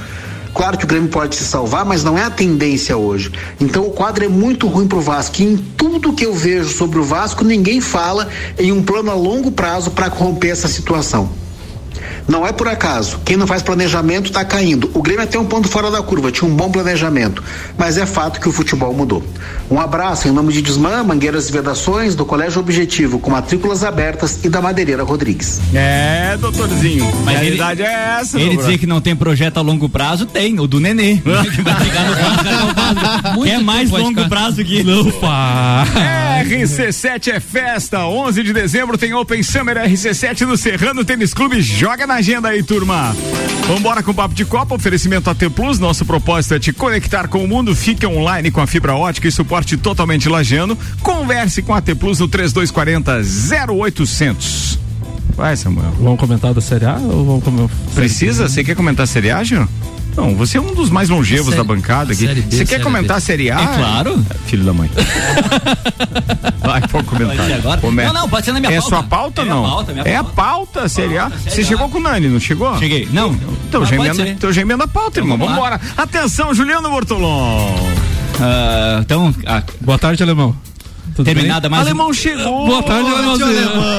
[0.53, 3.31] Claro que o Grêmio pode se salvar, mas não é a tendência hoje.
[3.59, 5.41] Então o quadro é muito ruim para o Vasco.
[5.41, 9.13] E em tudo que eu vejo sobre o Vasco, ninguém fala em um plano a
[9.13, 11.29] longo prazo para romper essa situação.
[12.27, 13.19] Não é por acaso.
[13.25, 14.89] Quem não faz planejamento está caindo.
[14.93, 17.43] O Grêmio é até um ponto fora da curva, tinha um bom planejamento.
[17.77, 19.23] Mas é fato que o futebol mudou.
[19.69, 24.39] Um abraço em nome de Desmã, Mangueiras e Vedações, do Colégio Objetivo, com matrículas abertas
[24.43, 25.59] e da Madeireira Rodrigues.
[25.73, 27.05] É, doutorzinho.
[27.25, 30.25] Mas a ele- realidade é essa, Ele dizer que não tem projeto a longo prazo,
[30.25, 31.15] tem, o do Nenê.
[31.17, 31.21] que
[31.61, 33.45] vai no prazo.
[33.47, 35.85] É mais longo prazo que Opa!
[36.45, 38.05] RC7 é festa.
[38.05, 41.61] 11 de dezembro tem Open Summer RC7 no Serrano Tênis Clube.
[41.81, 43.11] Joga na agenda aí, turma.
[43.67, 44.75] Vambora com o Papo de Copa.
[44.75, 45.79] Oferecimento AT Plus.
[45.79, 47.75] Nosso propósito é te conectar com o mundo.
[47.75, 50.77] Fique online com a fibra ótica e suporte totalmente lajeano.
[51.01, 54.77] Converse com a AT Plus no 3240 0800.
[55.35, 55.91] Vai, Samuel.
[55.99, 57.75] Vamos comentar da Série A ou vamos comentar?
[57.95, 58.47] Precisa?
[58.47, 59.67] Você quer comentar a Série A, Gil?
[60.15, 62.27] Não, você é um dos mais longevos Série- da bancada aqui.
[62.27, 63.17] B, Você quer comentar B.
[63.17, 63.59] a Série A?
[63.61, 64.25] É claro.
[64.45, 64.89] Filho da mãe.
[66.59, 67.51] Vai, pode comentar.
[67.51, 67.81] Agora?
[67.81, 68.89] Come- Não, não, pode ser na minha é pauta.
[68.89, 69.63] sua pauta É minha não?
[69.63, 70.35] pauta, minha é a pauta.
[70.41, 71.21] pauta, a Série A.
[71.23, 71.65] Pauta, Série Você A.
[71.65, 72.77] chegou com o Nani, não chegou?
[72.77, 73.07] Cheguei.
[73.11, 73.33] Não.
[73.67, 75.37] Então já emenda, então já emenda a pauta, irmão.
[75.37, 75.79] vamos embora.
[75.97, 77.75] Atenção, Juliano Bortolom.
[78.39, 80.55] Ah, então, ah, Boa tarde, alemão.
[81.23, 81.83] Tudo terminada mais.
[81.83, 82.65] um- Alemão chegou.
[82.67, 83.49] Boa tarde, alemãozinho.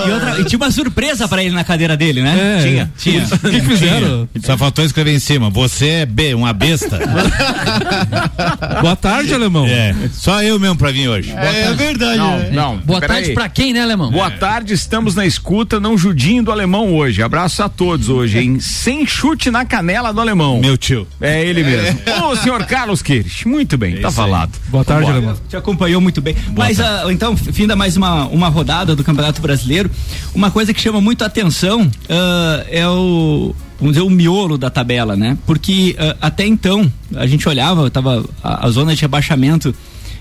[0.07, 2.59] E, outra, e tinha uma surpresa pra ele na cadeira dele, né?
[2.59, 2.63] É.
[2.63, 2.93] Tinha.
[2.99, 3.25] Tinha.
[3.25, 4.29] O que, que fizeram?
[4.45, 5.51] Só faltou escrever em cima.
[5.51, 6.99] Você é B, uma besta.
[8.81, 9.67] Boa tarde, alemão.
[9.67, 9.95] é.
[10.13, 11.33] Só eu mesmo pra vir hoje.
[11.33, 12.19] É, é verdade.
[12.19, 12.51] Não, né?
[12.53, 12.77] não.
[12.79, 13.17] Boa peraí.
[13.19, 14.11] tarde pra quem, né, Alemão?
[14.11, 17.23] Boa tarde, estamos na escuta, não judinho do alemão hoje.
[17.23, 18.61] Abraço a todos hoje, hein?
[18.61, 20.61] Sem chute na canela do alemão.
[20.61, 21.07] Meu tio.
[21.21, 21.99] É ele mesmo.
[22.31, 24.15] Ô, senhor Carlos Queires, muito bem, tá aí.
[24.15, 24.51] falado.
[24.69, 25.37] Boa tarde, alemão.
[25.49, 26.35] Te acompanhou muito bem.
[26.57, 26.79] Mas
[27.13, 29.91] ah, então, finda mais uma, uma rodada do Campeonato Brasileiro.
[30.35, 33.55] Uma coisa que chama muito a atenção ah, é o.
[33.79, 35.37] Vamos dizer, o miolo da tabela, né?
[35.47, 39.75] Porque ah, até então, a gente olhava, tava, a, a zona de rebaixamento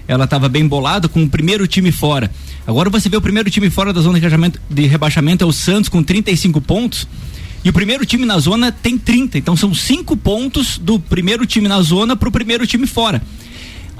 [0.08, 2.30] ela estava bem bolada com o primeiro time fora.
[2.68, 5.54] Agora você vê o primeiro time fora da zona de rebaixamento, de rebaixamento é o
[5.54, 7.08] Santos com 35 pontos.
[7.64, 9.38] E o primeiro time na zona tem 30.
[9.38, 13.22] Então são cinco pontos do primeiro time na zona para o primeiro time fora.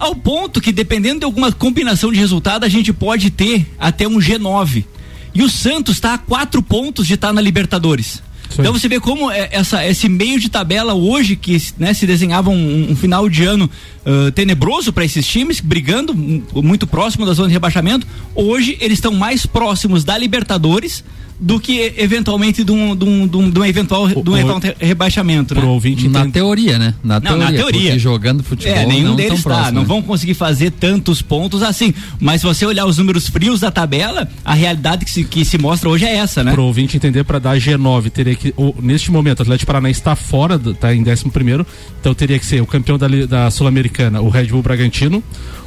[0.02, 4.18] Ao ponto que, dependendo de alguma combinação de resultado, a gente pode ter até um
[4.18, 4.84] G9.
[5.32, 8.24] E o Santos está a quatro pontos de estar na Libertadores.
[8.50, 8.56] Aí.
[8.58, 12.50] Então você vê como é, essa, esse meio de tabela hoje, que né, se desenhava
[12.50, 13.70] um, um final de ano
[14.04, 18.98] ah, tenebroso para esses times, brigando hum, muito próximo da zona de rebaixamento, hoje eles
[18.98, 21.04] estão mais próximos da Libertadores
[21.44, 24.62] do que eventualmente de um, de um, de um, de um eventual, de um eventual
[24.80, 25.56] rebaixamento.
[25.56, 25.70] Pro né?
[25.72, 26.94] ouvinte Na teoria, né?
[27.04, 27.46] Na Não, teoria.
[27.46, 27.98] na teoria.
[28.00, 29.58] Jogando futebol É, nenhum não deles tão tá.
[29.58, 29.88] próximo, Não né?
[29.88, 31.94] vão conseguir fazer tantos pontos assim.
[32.20, 35.58] Mas se você olhar os números frios da tabela, a realidade que se, que se
[35.58, 36.52] mostra hoje é essa, né?
[36.52, 38.54] Pro ouvinte entender, para dar G9, teria que.
[38.56, 41.66] o- neste momento, o Atlético Paranaense está fora, do- tá em 11 primeiro,
[42.00, 45.24] então teria que ser o campeão da, da Sul-Americana, o Red Bull Bragantino,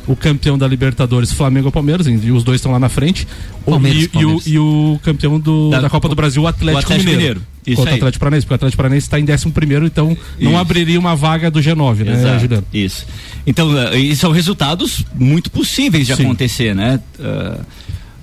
[0.07, 3.27] o campeão da Libertadores, Flamengo ou Palmeiras, e os dois estão lá na frente,
[3.65, 4.47] o- Palmeiras, e, e o, Palmeiras.
[4.47, 7.41] e o campeão do- Da- da, Copa do Brasil, o Atlético, Atlético Mineiro.
[7.41, 7.55] Mineiro.
[7.67, 7.97] Isso Contra o.
[7.97, 10.61] Atlético Paranaense, porque o Atlético Paranaense está em 11 primeiro, então não Isso.
[10.61, 12.65] abriria uma vaga do G9, né, Exato, Juliano?
[12.75, 13.07] Isso.
[13.47, 16.25] Então, eh, e são resultados muito possíveis de Sim.
[16.25, 17.01] acontecer, né?
[17.19, 17.61] Ah,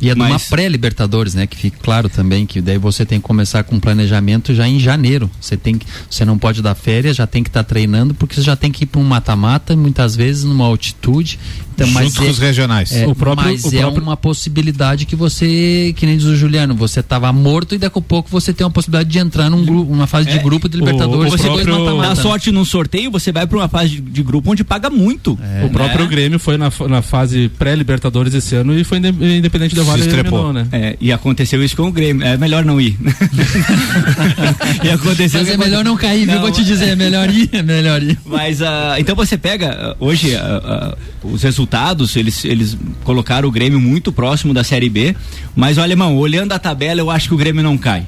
[0.03, 1.45] E é de uma Mas- pré-Libertadores, né?
[1.45, 5.29] Que fique claro também que daí você tem que começar com planejamento já em janeiro.
[5.39, 8.41] Você tem que, você não pode dar férias, já tem que estar treinando porque você
[8.41, 11.37] já tem que ir para um mata-mata, muitas vezes numa altitude.
[11.81, 12.91] Então, mas Junto com os regionais.
[12.91, 16.35] é, O próprio- mas o é próprio- uma possibilidade que você, que nem diz o
[16.35, 19.63] Juliano, você estava morto e daqui a pouco você tem uma possibilidade de entrar num
[19.65, 21.33] grupo, numa fase de É, grupo de o- Libertadores.
[21.33, 22.21] o com dois próprio- mata-mata, Dá né?
[22.21, 25.37] sorte num sorteio, você vai pra uma fase de, de grupo onde paga muito.
[25.65, 26.09] o próprio né?
[26.11, 30.07] Grêmio foi na, na fase pré-Libertadores esse ano e foi inde- independente da Vale Se
[30.09, 30.39] estrepou.
[30.39, 30.67] eliminou, né?
[30.71, 32.25] É, e aconteceu isso com o Grêmio.
[32.25, 32.97] É melhor não ir.
[34.83, 36.35] e aconteceu Mas é melhor não cair, viu?
[36.35, 38.17] Não, Vou te dizer, é melhor ir, é melhor ir.
[38.25, 41.70] Mas ah, então você pega ah, hoje ah, os resultados,
[42.15, 45.15] eles, eles colocaram o Grêmio muito próximo da Série B,
[45.55, 48.05] mas olha, irmão, olhando a tabela, eu acho que o Grêmio não cai.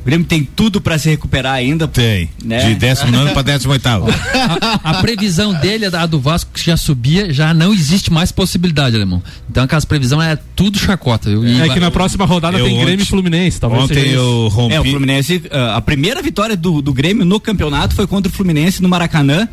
[0.00, 1.86] O Grêmio tem tudo pra se recuperar ainda.
[1.86, 2.30] Tem.
[2.42, 2.70] Né?
[2.70, 3.86] De 19 para 18.
[3.86, 8.96] A, a previsão dele, a do Vasco que já subia, já não existe mais possibilidade,
[8.96, 9.22] alemão.
[9.50, 11.28] Então aquelas previsões é tudo chacota.
[11.28, 11.46] viu?
[11.46, 13.60] E É vai- que na próxima rodada Eu tem Grêmio ontem- e Fluminense.
[13.60, 14.74] Talvez Ontem eu rompi.
[14.74, 18.34] É, o Fluminense, ah, a primeira vitória do, do Grêmio no campeonato foi contra o
[18.34, 19.46] Fluminense no Maracanã.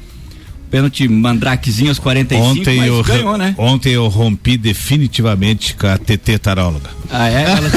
[0.70, 3.56] Pênalti mandrakezinho aos 45, Ontem mas eu, ganhou, né?
[3.58, 6.90] ontem eu rompi definitivamente com a TT Taróloga.
[7.10, 7.44] Ah, é?
[7.44, 7.72] Ela,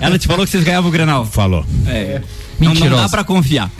[0.00, 1.24] ela te falou que vocês ganhavam o Grenal.
[1.24, 1.64] Falou.
[1.86, 2.20] É.
[2.60, 3.02] Não, não Mentirosa.
[3.02, 3.70] dá pra confiar.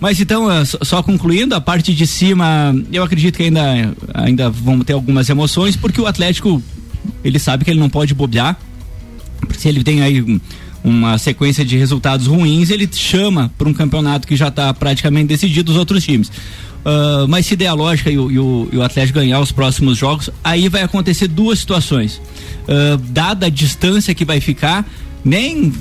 [0.00, 4.84] Mas então, eh, só- concluindo, a parte de cima, eu acredito que ainda, ainda vamos
[4.84, 6.62] ter algumas emoções, porque o Atlético,
[7.22, 8.56] ele sabe que ele não pode bobear.
[9.56, 10.40] Se ele tem aí um-
[10.82, 15.70] uma sequência de resultados ruins, ele chama para um campeonato que já está praticamente decidido
[15.72, 16.30] os outros times.
[16.84, 19.50] Ah, mas se der a lógica e o, e o- e o Atlético ganhar os
[19.52, 22.20] próximos jogos, aí vai acontecer duas situações.
[22.68, 24.86] Ah, dada a distância que vai ficar,
[25.24, 25.72] nem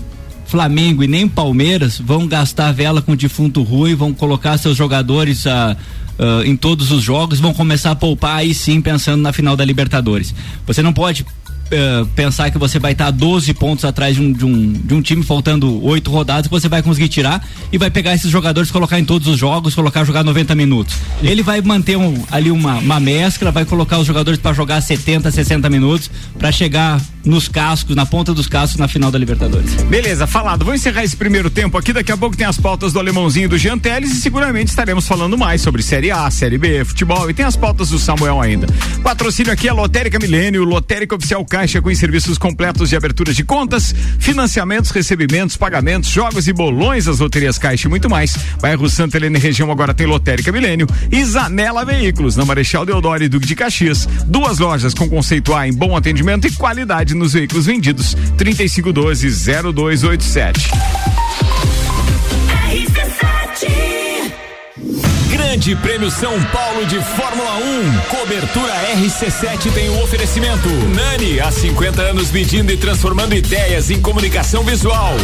[0.46, 5.76] Flamengo e nem Palmeiras vão gastar vela com defunto ruim, vão colocar seus jogadores ah,
[6.20, 9.66] ah, em todos os jogos, vão começar a poupar aí sim pensando na final da
[9.66, 10.34] Libertadores.
[10.68, 11.26] Você não pode
[11.74, 15.02] eh, pensar que você vai estar 12 pontos atrás de um, de, um, de um
[15.02, 19.00] time faltando oito rodadas que você vai conseguir tirar e vai pegar esses jogadores, colocar
[19.00, 20.96] em todos os jogos, colocar jogar 90 minutos.
[21.22, 25.32] Ele vai manter um- ali uma, uma mescla, vai colocar os jogadores para jogar 70,
[25.32, 29.74] 60 minutos para chegar nos cascos, na ponta dos cascos na final da Libertadores.
[29.84, 30.64] Beleza, falado.
[30.66, 31.92] Vou encerrar esse primeiro tempo aqui.
[31.94, 35.08] Daqui a pouco tem as pautas do Alemãozinho e do Jean Teles e seguramente estaremos
[35.08, 38.68] falando mais sobre Série A, Série B, futebol e tem as pautas do Samuel ainda.
[39.02, 43.96] Patrocínio aqui é Lotérica Milênio, Lotérica Oficial Caixa com serviços completos de abertura de contas,
[44.20, 48.36] financiamentos, recebimentos, pagamentos, jogos e bolões das loterias Caixa e muito mais.
[48.62, 53.30] Bairro Santa Helena região agora tem Lotérica Milênio e Zanela Veículos, na Marechal Deodoro e
[53.30, 54.06] Duque de Caxias.
[54.26, 58.16] Duas lojas com conceito A em bom atendimento e qualidade nos veículos vendidos.
[58.38, 61.23] 3512-0287.
[65.64, 68.02] Grande Prêmio São Paulo de Fórmula 1.
[68.10, 70.68] Cobertura RC7 tem o oferecimento.
[70.94, 75.16] Nani, há 50 anos medindo e transformando ideias em comunicação visual.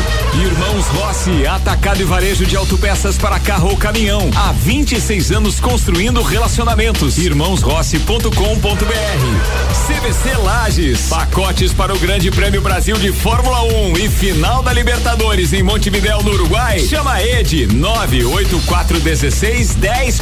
[0.42, 4.32] Irmãos Rossi, atacado e varejo de autopeças para carro ou caminhão.
[4.34, 7.18] Há 26 anos construindo relacionamentos.
[7.18, 9.88] Irmãosrossi.com.br.
[9.88, 15.52] CVC Lages, pacotes para o Grande Prêmio Brasil de Fórmula 1 e final da Libertadores
[15.52, 16.80] em Montevidéu, no Uruguai.
[16.80, 19.76] Chama Ed 98416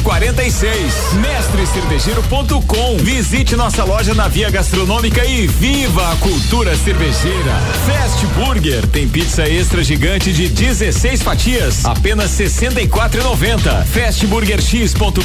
[0.08, 1.12] 1046.
[1.20, 2.96] Mestrecervejeiro.com.
[2.96, 7.52] Visite nossa loja na Via Gastronômica e viva a cultura cervejeira.
[7.86, 13.84] Fast Burger tem pizza extra gigante de 16 fatias, apenas 64,90.
[13.84, 15.20] Fastburgerx.com.br.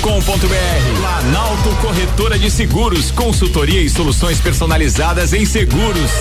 [1.00, 6.12] Planalto Corretora de Seguros, consultoria e soluções personalizadas em seguros.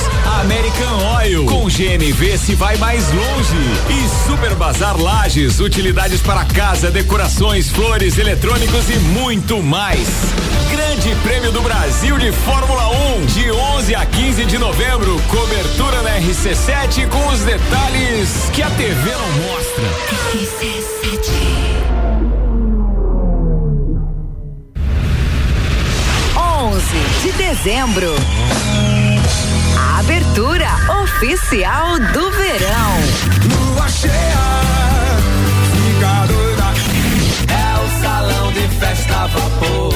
[0.40, 3.56] American Oil, com GNV se vai mais longe.
[3.90, 10.08] E Super Bazar Lages, utilidades para casa, decorações, flores, eletrônicos e muito mais.
[10.70, 15.20] Grande Prêmio do Brasil de Fórmula 1, de 11 a 15 de novembro.
[15.28, 19.84] Cobertura na RC7 com os detalhes que a TV não mostra.
[27.22, 28.14] de dezembro.
[29.78, 30.68] A abertura
[31.02, 32.92] oficial do verão.
[33.48, 34.71] Lua cheia,
[38.68, 39.92] festa a vapor.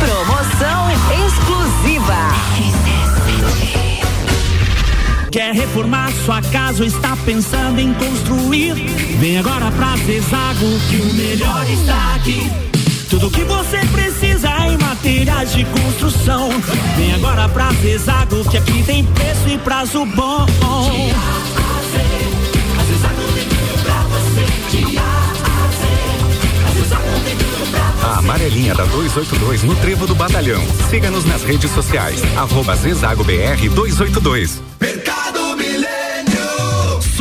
[0.00, 0.90] Promoção
[1.26, 2.50] exclusiva.
[5.30, 8.74] Quer reformar sua casa ou está pensando em construir?
[9.18, 12.50] Vem agora pra Zezago que o melhor está aqui.
[13.08, 16.48] Tudo que você precisa em materiais de construção.
[16.96, 20.46] Vem agora pra Zezago que aqui tem preço e prazo bom.
[28.02, 30.62] A amarelinha Linha da 282 no Trevo do Batalhão.
[30.88, 32.22] Siga-nos nas redes sociais.
[32.36, 34.62] Arroba Zezago BR 282.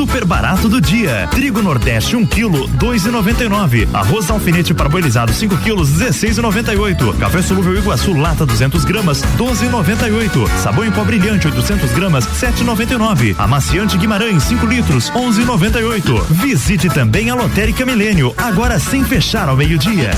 [0.10, 1.28] Super barato do dia.
[1.30, 3.88] Trigo Nordeste 1 kg 2,99.
[3.94, 7.16] Arroz alfinete parboilizado 5 kg 16,98.
[7.20, 10.50] Café solúvel Iguaçu lata 200 gramas 12,98.
[10.64, 13.36] Sabão em pó brilhante 800 gramas 7,99.
[13.38, 16.24] Amaciante Guimarães 5 litros 11,98.
[16.32, 20.10] Visite também a Lotérica Milênio agora sem fechar ao meio-dia.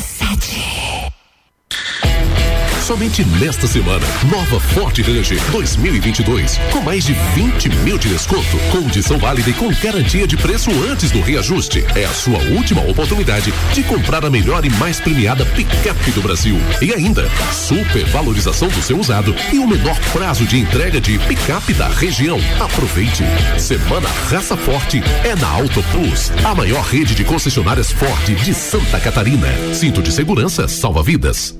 [2.83, 9.17] Somente nesta semana, nova Ford Ranger 2022, com mais de 20 mil de desconto, condição
[9.17, 11.85] válida e com garantia de preço antes do reajuste.
[11.95, 16.57] É a sua última oportunidade de comprar a melhor e mais premiada picape do Brasil.
[16.81, 21.73] E ainda, super valorização do seu usado e o menor prazo de entrega de picape
[21.73, 22.37] da região.
[22.59, 23.23] Aproveite.
[23.57, 28.99] Semana Raça Forte é na Auto Plus, a maior rede de concessionárias Ford de Santa
[28.99, 29.47] Catarina.
[29.73, 31.55] Cinto de segurança salva vidas.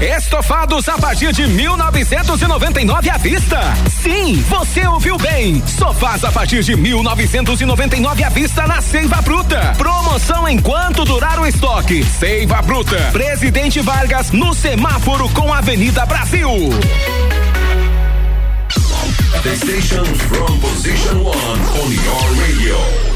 [0.00, 3.58] Estofados a partir de 1999 à vista.
[4.02, 5.62] Sim, você ouviu bem.
[5.66, 9.74] Sofás a partir de 1999 à vista na Seiva Bruta.
[9.78, 12.04] Promoção enquanto durar o estoque.
[12.04, 12.96] Seiva Bruta.
[13.12, 16.50] Presidente Vargas no semáforo com Avenida Brasil.
[19.42, 23.15] The station from position one on your radio.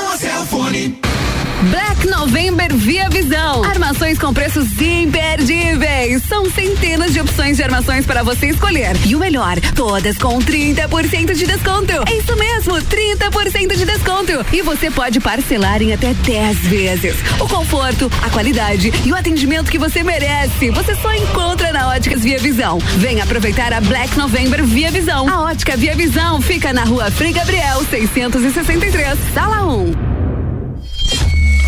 [1.69, 3.63] Black November Via Visão.
[3.63, 6.23] Armações com preços imperdíveis.
[6.23, 8.95] São centenas de opções de armações para você escolher.
[9.05, 11.93] E o melhor, todas com 30% de desconto.
[12.07, 14.31] É isso mesmo, 30% de desconto.
[14.51, 17.15] E você pode parcelar em até 10 vezes.
[17.39, 20.71] O conforto, a qualidade e o atendimento que você merece.
[20.71, 22.79] Você só encontra na Óticas Via Visão.
[22.97, 25.29] Venha aproveitar a Black November Via Visão.
[25.29, 30.11] A Ótica Via Visão fica na rua Frei Gabriel, 663, sala 1.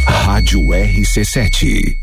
[0.06, 2.03] Rádio RC7.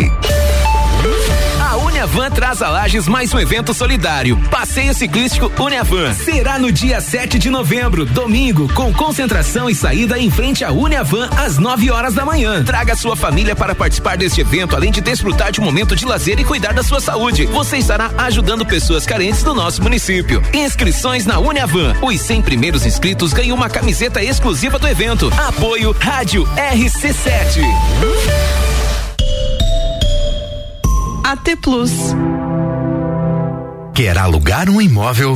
[1.71, 4.37] A Uniavan traz a Lages mais um evento solidário.
[4.49, 6.13] Passeio ciclístico Uniavan.
[6.13, 11.29] Será no dia 7 de novembro, domingo, com concentração e saída em frente à Uniavan
[11.37, 12.63] às 9 horas da manhã.
[12.63, 16.39] Traga sua família para participar deste evento, além de desfrutar de um momento de lazer
[16.39, 17.45] e cuidar da sua saúde.
[17.45, 20.43] Você estará ajudando pessoas carentes do nosso município.
[20.53, 21.95] Inscrições na Uniavan.
[22.01, 25.31] Os 100 primeiros inscritos ganham uma camiseta exclusiva do evento.
[25.37, 27.61] Apoio Rádio RC7.
[31.23, 31.91] AT Plus.
[33.93, 35.35] Quer alugar um imóvel?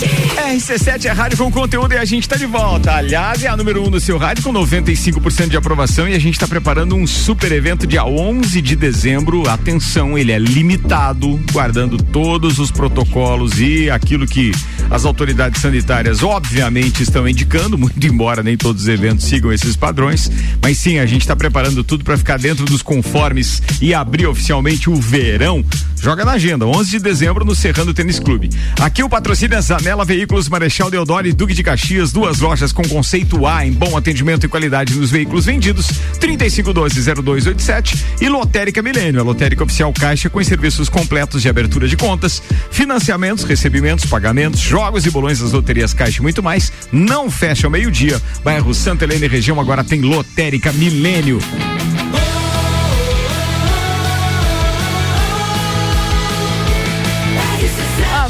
[0.00, 2.92] RC7 é rádio com conteúdo e a gente está de volta.
[2.94, 6.18] Aliás, é a número 1 um do seu rádio com 95% de aprovação e a
[6.20, 9.48] gente está preparando um super evento dia 11 de dezembro.
[9.48, 14.52] Atenção, ele é limitado, guardando todos os protocolos e aquilo que
[14.88, 20.30] as autoridades sanitárias obviamente estão indicando, muito embora nem todos os eventos sigam esses padrões,
[20.62, 24.88] mas sim, a gente está preparando tudo para ficar dentro dos conformes e abrir oficialmente
[24.88, 25.64] o verão.
[26.00, 28.50] Joga na agenda, 11 de dezembro no Serrano Tênis Clube.
[28.80, 29.58] Aqui o patrocínio é
[29.88, 33.96] Zanela Veículos Marechal Deodoro e Duque de Caxias, duas lojas com conceito A em bom
[33.96, 35.86] atendimento e qualidade nos veículos vendidos,
[36.20, 42.42] 3512-0287 e Lotérica Milênio, a lotérica oficial Caixa com serviços completos de abertura de contas,
[42.70, 46.70] financiamentos, recebimentos, pagamentos, jogos e bolões das loterias Caixa e muito mais.
[46.92, 48.20] Não fecha ao meio-dia.
[48.44, 51.40] Bairro Santa Helena e região agora tem Lotérica Milênio.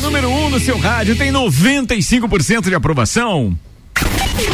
[0.08, 3.54] Número 1 um no seu rádio tem 95% de aprovação.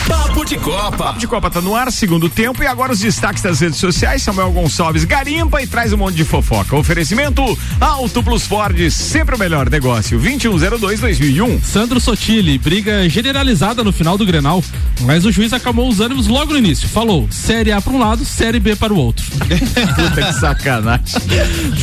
[0.09, 0.97] Papo de Copa.
[0.97, 4.23] Papo de Copa tá no ar, segundo tempo, e agora os destaques das redes sociais.
[4.23, 6.77] Samuel Gonçalves garimpa e traz um monte de fofoca.
[6.77, 7.43] Oferecimento
[7.81, 10.21] Auto Plus Ford, sempre o melhor negócio.
[10.21, 11.63] 2102-2001.
[11.63, 14.63] Sandro Sotile, briga generalizada no final do Grenal,
[15.03, 16.89] mas o juiz acalmou os ânimos logo no início.
[16.89, 19.25] Falou, Série A para um lado, Série B para o outro.
[19.97, 21.21] Puta que sacanagem.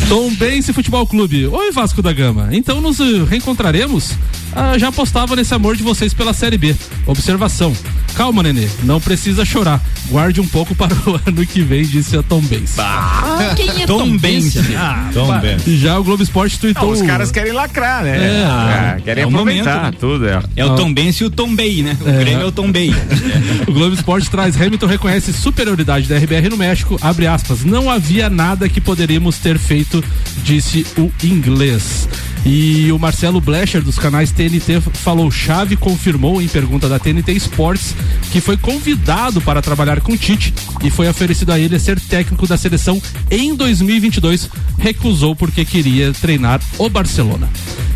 [0.07, 1.47] Tom Bense Futebol Clube.
[1.47, 2.49] Oi, Vasco da Gama.
[2.51, 2.99] Então nos
[3.29, 4.11] reencontraremos?
[4.53, 6.75] Ah, já apostava nesse amor de vocês pela Série B.
[7.05, 7.73] Observação.
[8.15, 8.67] Calma, Nenê.
[8.83, 9.81] Não precisa chorar.
[10.09, 12.75] Guarde um pouco para o ano que vem, disse a Tom Bense.
[12.79, 14.59] Ah, quem é Tom, Bense?
[14.75, 15.37] Ah, Tom pá.
[15.39, 15.77] Bense.
[15.77, 16.91] Já o Globo Esporte Não, tweetou.
[16.91, 18.17] os caras querem lacrar, né?
[18.41, 19.97] É, Ah, querem é aproveitar momento.
[19.99, 20.27] tudo.
[20.27, 20.41] É.
[20.55, 21.97] É o Tom Bense e o Tom Bay, né?
[22.01, 22.19] O É.
[22.19, 22.93] Grêmio é o Tom Bay.
[23.67, 26.97] O Globo Esporte traz Hamilton reconhece superioridade da RBR no México.
[27.01, 27.63] Abre aspas.
[27.63, 30.03] Não havia nada que poderíamos ter feito,
[30.43, 32.07] disse o inglês.
[32.45, 37.95] E o Marcelo Blecher dos canais TNT falou: Chave confirmou em pergunta da TNT Sports
[38.31, 42.57] que foi convidado para trabalhar com Tite e foi oferecido a ele ser técnico da
[42.57, 44.49] seleção em 2022.
[44.77, 47.47] Recusou porque queria treinar o Barcelona.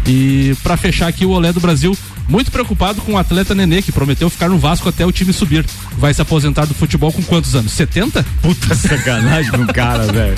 [0.05, 1.97] E para fechar aqui o Olé do Brasil,
[2.27, 5.65] muito preocupado com o atleta Nenê, que prometeu ficar no Vasco até o time subir.
[5.97, 7.71] Vai se aposentar do futebol com quantos anos?
[7.71, 8.25] 70?
[8.41, 10.35] Puta sacanagem com o cara, velho.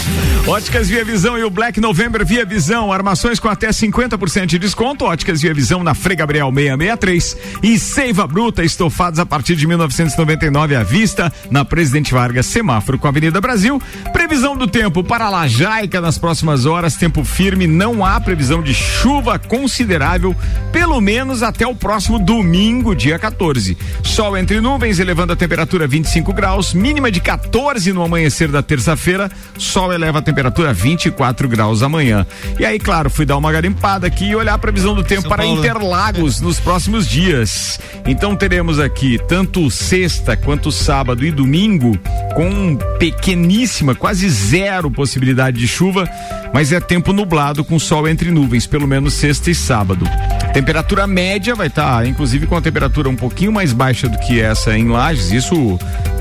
[0.48, 2.92] Óticas Via Visão e o Black November Via Visão.
[2.92, 5.06] Armações com até 50% de desconto.
[5.06, 7.38] Óticas Via Visão na Frei Gabriel 663.
[7.64, 11.32] E Seiva Bruta, estofados a partir de 1999 à vista.
[11.50, 13.82] Na Presidente Vargas, semáforo com a Avenida Brasil.
[14.12, 16.96] Previsão do tempo para Lajaica nas próximas horas.
[16.96, 17.68] Tempo firme.
[17.68, 20.36] Não há previsão de chuva considerável,
[20.72, 23.78] pelo menos até o próximo domingo, dia 14.
[24.04, 28.62] Sol entre nuvens, elevando a temperatura a 25 graus, mínima de 14 no amanhecer da
[28.62, 29.32] terça-feira.
[29.58, 32.26] Sol eleva a temperatura a 24 graus amanhã.
[32.60, 35.30] E aí, claro, fui dar uma garimpada aqui e olhar a previsão do tempo São
[35.30, 35.68] para Paulo, né?
[35.68, 37.80] Interlagos nos próximos dias.
[38.06, 41.98] Então teremos aqui tanto sexta quanto sábado e domingo
[42.36, 46.10] com pequeníssima, quase zero possibilidade de chuva,
[46.54, 50.06] mas é tempo nublado com sol entre nuvens, pelo menos sexta e sábado.
[50.58, 54.76] Temperatura média vai estar, inclusive, com a temperatura um pouquinho mais baixa do que essa
[54.76, 55.78] em Lages, isso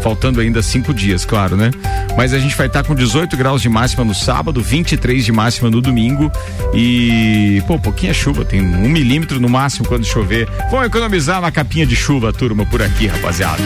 [0.06, 1.72] faltando ainda cinco dias, claro, né?
[2.16, 5.68] Mas a gente vai estar com 18 graus de máxima no sábado, 23 de máxima
[5.68, 6.30] no domingo
[6.72, 10.48] e, pô, pouquinha chuva, tem um milímetro no máximo quando chover.
[10.70, 13.60] Vamos economizar na capinha de chuva, turma, por aqui, rapaziada.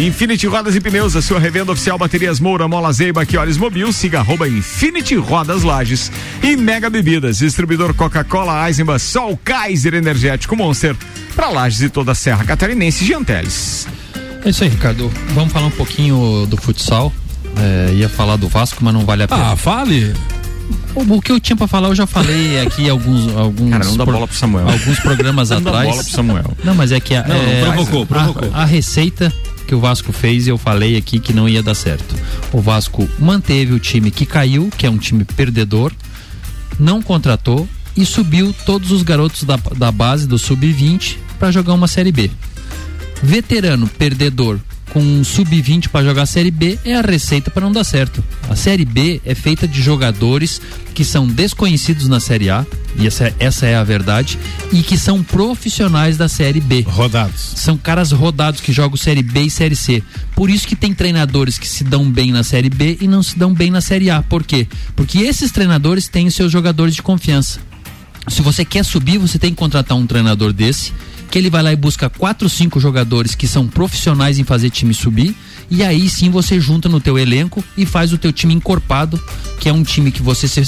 [0.00, 4.20] Infinity Rodas e Pneus, a sua revenda oficial Baterias Moura, Mola Zeiba, olhos mobil, siga
[4.20, 6.10] arroba Infinity Rodas Lages
[6.42, 10.96] e Mega Bebidas, distribuidor Coca-Cola, Eisenbahn, Sol, Kaiser Energético Monster,
[11.36, 13.86] para Lages e toda a Serra Catarinense, Gianteles.
[14.44, 15.10] É isso aí, Ricardo.
[15.34, 17.12] Vamos falar um pouquinho do futsal.
[17.56, 19.52] É, ia falar do Vasco, mas não vale a pena.
[19.52, 20.12] Ah, fale.
[20.94, 23.96] O, o que eu tinha pra falar eu já falei aqui alguns alguns Cara, não
[23.96, 24.68] dá pro- bola pro Samuel.
[24.68, 25.88] alguns programas Não dá atrás.
[25.90, 26.56] bola pro Samuel.
[26.64, 28.50] Não, mas é que a, Não, é, provocou, a- provocou.
[28.54, 29.32] A, receita
[29.66, 32.14] que o Vasco fez, eu falei aqui que não ia dar certo.
[32.52, 35.92] O Vasco manteve o time que caiu, que é um time perdedor,
[36.78, 41.86] não contratou e subiu todos os garotos da, da base do sub-20 para jogar uma
[41.88, 42.30] série B.
[43.22, 44.58] Veterano perdedor
[44.92, 48.22] com um sub-20 para jogar a série B é a receita para não dar certo.
[48.48, 50.60] A série B é feita de jogadores
[50.94, 52.66] que são desconhecidos na série A,
[52.98, 54.38] e essa, essa é a verdade,
[54.70, 56.82] e que são profissionais da série B.
[56.86, 57.54] Rodados.
[57.56, 60.02] São caras rodados que jogam série B e série C.
[60.36, 63.38] Por isso que tem treinadores que se dão bem na série B e não se
[63.38, 64.22] dão bem na série A.
[64.22, 64.68] Por quê?
[64.94, 67.60] Porque esses treinadores têm os seus jogadores de confiança.
[68.28, 70.92] Se você quer subir, você tem que contratar um treinador desse,
[71.32, 74.92] que ele vai lá e busca quatro, cinco jogadores que são profissionais em fazer time
[74.92, 75.34] subir,
[75.70, 79.18] e aí sim você junta no teu elenco e faz o teu time encorpado,
[79.58, 80.60] que é um time que você se,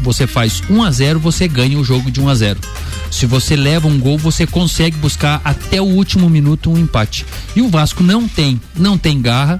[0.00, 2.60] você faz 1 a 0, você ganha o jogo de 1 a 0.
[3.10, 7.26] Se você leva um gol, você consegue buscar até o último minuto um empate.
[7.56, 9.58] E o Vasco não tem, não tem garra,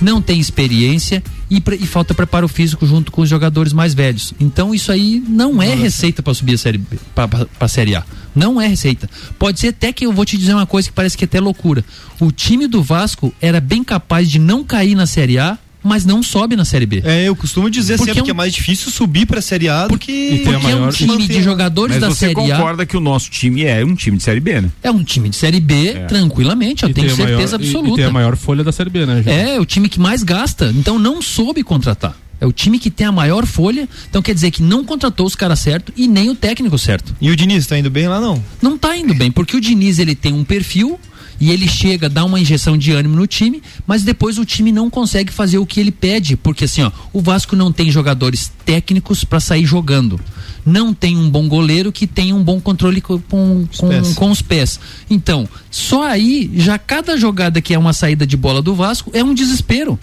[0.00, 4.34] não tem experiência e, e falta preparo físico junto com os jogadores mais velhos.
[4.40, 6.80] Então isso aí não é receita para subir a série
[7.14, 8.04] para a série A.
[8.34, 9.08] Não é receita.
[9.38, 11.40] Pode ser até que eu vou te dizer uma coisa que parece que é até
[11.40, 11.84] loucura.
[12.18, 16.22] O time do Vasco era bem capaz de não cair na série A, mas não
[16.22, 17.02] sobe na série B.
[17.04, 19.68] É, eu costumo dizer Porque sempre é um- que é mais difícil subir pra Série
[19.68, 20.40] A do que.
[20.44, 22.56] Porque é um time de jogadores Mas da você série A.
[22.56, 24.70] concorda que o nosso time é um time de Série B, né?
[24.82, 27.60] É um time de série B, tranquilamente, eu E tenho tem a maior- certeza e-
[27.60, 27.96] E, absoluta.
[27.96, 29.30] tem a maior folha da Série B, né, gente?
[29.30, 30.72] É, o time que mais gasta.
[30.76, 32.16] Então não soube contratar.
[32.40, 33.88] É o time que tem a maior folha.
[34.10, 37.14] Então quer dizer que não contratou os caras certo e nem o técnico certo.
[37.20, 38.42] E o Diniz tá indo bem lá, não?
[38.60, 40.98] Não tá indo bem, porque o Diniz ele tem um perfil
[41.40, 44.88] e ele chega, dá uma injeção de ânimo no time, mas depois o time não
[44.88, 49.24] consegue fazer o que ele pede, porque assim, ó, o Vasco não tem jogadores técnicos
[49.24, 50.20] para sair jogando.
[50.64, 54.14] Não tem um bom goleiro que tem um bom controle com, com, com, pés.
[54.14, 54.80] com os pés.
[55.10, 59.22] Então, só aí, já cada jogada que é uma saída de bola do Vasco é
[59.22, 59.98] um desespero.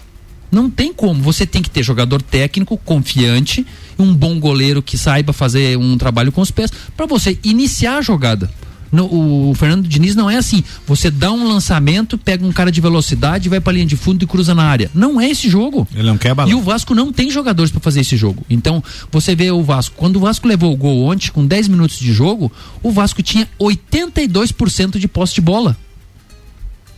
[0.52, 1.22] Não tem como.
[1.22, 3.66] Você tem que ter jogador técnico, confiante,
[3.98, 8.02] um bom goleiro que saiba fazer um trabalho com os pés, para você iniciar a
[8.02, 8.50] jogada.
[8.92, 10.62] O Fernando Diniz não é assim.
[10.86, 14.26] Você dá um lançamento, pega um cara de velocidade, vai pra linha de fundo e
[14.26, 14.90] cruza na área.
[14.94, 15.88] Não é esse jogo.
[15.94, 18.44] Ele não quer E o Vasco não tem jogadores para fazer esse jogo.
[18.50, 19.94] Então, você vê o Vasco.
[19.96, 23.48] Quando o Vasco levou o gol ontem, com 10 minutos de jogo, o Vasco tinha
[23.58, 25.76] 82% de posse de bola.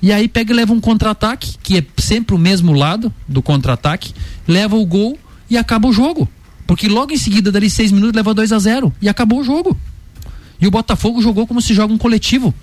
[0.02, 4.12] E aí pega e leva um contra-ataque, que é sempre o mesmo lado do contra-ataque,
[4.46, 5.18] leva o gol
[5.48, 6.28] e acaba o jogo.
[6.66, 9.78] Porque logo em seguida, dali seis minutos, leva 2 a 0 e acabou o jogo.
[10.60, 12.54] E o Botafogo jogou como se joga um coletivo.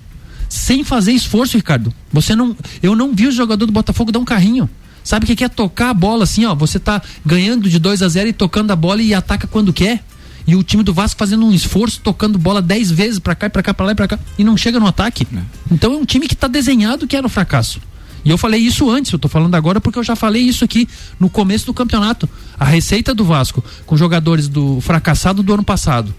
[0.50, 1.94] Sem fazer esforço, Ricardo.
[2.12, 2.56] Você não.
[2.82, 4.70] Eu não vi o jogador do Botafogo dar um carrinho.
[5.04, 6.54] Sabe o que é tocar a bola assim, ó?
[6.54, 10.04] Você tá ganhando de 2 a 0 e tocando a bola e ataca quando quer.
[10.46, 13.50] E o time do Vasco fazendo um esforço, tocando bola 10 vezes pra cá e
[13.50, 15.28] pra cá, pra lá e pra cá, e não chega no ataque.
[15.72, 17.80] Então é um time que tá desenhado que era o fracasso.
[18.24, 20.88] E eu falei isso antes, eu tô falando agora porque eu já falei isso aqui
[21.20, 22.30] no começo do campeonato.
[22.60, 26.14] A receita do Vasco, com jogadores do fracassado do ano passado,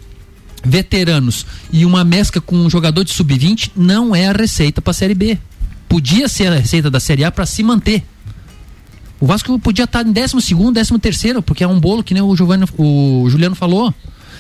[0.64, 4.94] veteranos e uma mescla com um jogador de sub-20 não é a receita para a
[4.94, 5.38] Série B.
[5.88, 8.02] Podia ser a receita da Série A para se manter.
[9.20, 12.22] O Vasco podia estar em 12 segundo, 13 terceiro, porque é um bolo que nem
[12.22, 13.92] o, Giovani, o Juliano falou.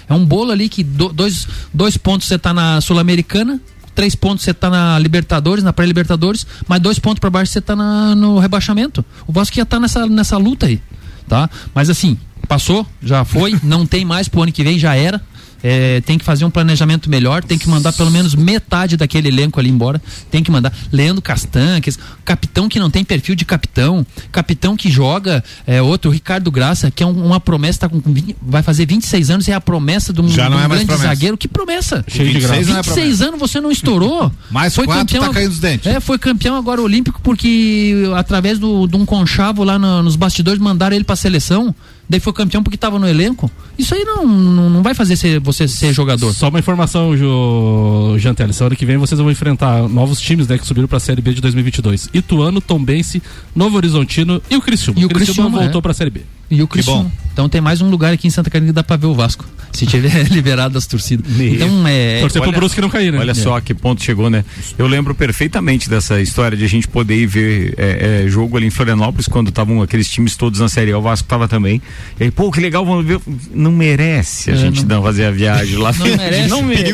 [0.08, 3.60] É um bolo ali que do- dois, dois pontos você tá na Sul-Americana,
[3.94, 7.76] três pontos você tá na Libertadores, na pré-Libertadores, mas dois pontos para baixo você tá
[7.76, 9.04] na- no rebaixamento.
[9.26, 10.80] O Vasco ia estar nessa, nessa luta aí,
[11.28, 11.48] tá?
[11.72, 12.18] Mas assim,
[12.48, 15.20] passou, já foi, não tem mais pro ano que vem, já era.
[15.62, 19.60] É, tem que fazer um planejamento melhor, tem que mandar pelo menos metade daquele elenco
[19.60, 20.02] ali embora.
[20.30, 20.72] Tem que mandar.
[20.90, 21.90] Leandro Castan, que,
[22.24, 26.90] capitão que não tem perfil de capitão, capitão que joga, é, outro, o Ricardo Graça,
[26.90, 29.60] que é um- uma promessa, tá com, com 20 vai fazer 26 anos, é a
[29.60, 31.08] promessa de um, Já não de um é grande promessa.
[31.08, 31.36] zagueiro.
[31.38, 32.04] Que promessa?
[32.08, 32.54] Cheio de graça.
[32.54, 34.32] 26 não é 26 anos você não estourou.
[34.50, 35.86] Mais quatro, tá caindo os dentes.
[35.86, 40.60] É, foi campeão agora olímpico porque através do, de um conchavo lá no- nos bastidores
[40.60, 41.74] mandaram ele pra seleção.
[42.08, 43.50] Daí foi campeão porque tava no elenco.
[43.78, 46.32] Isso aí não, não, não vai fazer ser- você ser jogador.
[46.34, 47.12] Só uma informação,
[48.18, 48.52] Jantelli.
[48.52, 51.40] Semana que vem vocês vão enfrentar novos times né, que subiram pra Série B de
[51.40, 52.10] 2022.
[52.12, 53.22] Ituano, Tombense,
[53.54, 55.00] Novo Horizontino e o Criciúma.
[55.00, 55.82] E o Criciúma Criciúma, voltou é.
[55.82, 56.20] pra Série B.
[56.54, 57.10] E o Criciúma.
[57.32, 59.44] Então tem mais um lugar aqui em Santa Catarina que dá pra ver o Vasco.
[59.72, 61.24] Se tiver liberado as torcidas.
[61.40, 62.20] Então é.
[62.50, 62.58] Olha-
[63.20, 64.44] Olha só que ponto chegou, né?
[64.76, 68.66] Eu lembro perfeitamente dessa história de a gente poder ir ver é, é, jogo ali
[68.66, 71.80] em Florianópolis quando estavam aqueles times todos na Série A, o Vasco tava também.
[72.20, 73.18] E aí, pô, que legal, vamos ver.
[73.54, 75.90] Não merece a É, gente não- não fazer a viagem lá.
[75.98, 76.48] Não merece.
[76.50, 76.92] Não merece.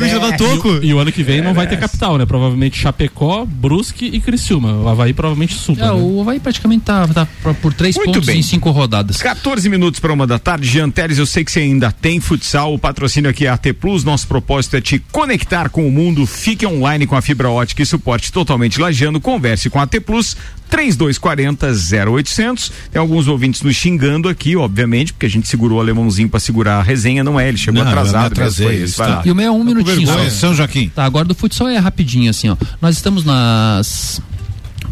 [0.82, 2.24] E, e o ano que vem não vai ter capital, né?
[2.24, 4.72] Provavelmente Chapecó, Brusque e Criciúma.
[4.74, 5.80] O Havaí provavelmente suba.
[5.82, 5.92] É, né?
[5.92, 8.38] o Havaí praticamente tá, tá por- por três Muito pontos bem.
[8.38, 9.16] em cinco rodadas.
[9.16, 10.68] 14 minutos para uma da tarde.
[10.68, 12.74] Jean Teres, eu sei que você ainda tem futsal.
[12.74, 14.04] O patrocínio aqui é AT Plus.
[14.04, 16.26] Nosso propósito é te conectar com o mundo.
[16.26, 19.20] Fique online com a fibra ótica e suporte totalmente lajeando.
[19.20, 20.36] Converse com a AT Plus.
[20.68, 21.66] 3240
[22.12, 22.72] 0800.
[22.92, 26.78] Tem alguns ouvintes nos xingando aqui, obviamente, porque a gente segurou o alemãozinho para segurar
[26.78, 27.24] a resenha.
[27.24, 28.14] Não é, ele chegou Não, atrasado.
[28.22, 28.96] mesmo, atrasei, foi isso.
[28.96, 29.22] tá-.
[29.24, 30.30] E o meu é um minutinho vergonha.
[30.30, 30.36] só.
[30.48, 30.90] São Joaquim.
[30.94, 32.56] Tá, agora do futsal é rapidinho, assim, ó.
[32.82, 34.20] Nós estamos nas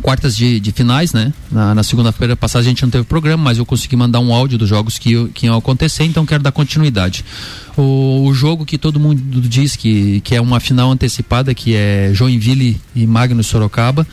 [0.07, 1.33] quartas de, de finais, né?
[1.51, 4.57] Na, na segunda-feira passada a gente não teve programa, mas eu consegui mandar um áudio
[4.57, 7.25] dos jogos que, que iam acontecer, então quero dar continuidade.
[7.77, 12.13] O, o jogo que todo mundo diz que, que é uma final antecipada, que é
[12.15, 14.07] Joinville e Magnus Sorocaba.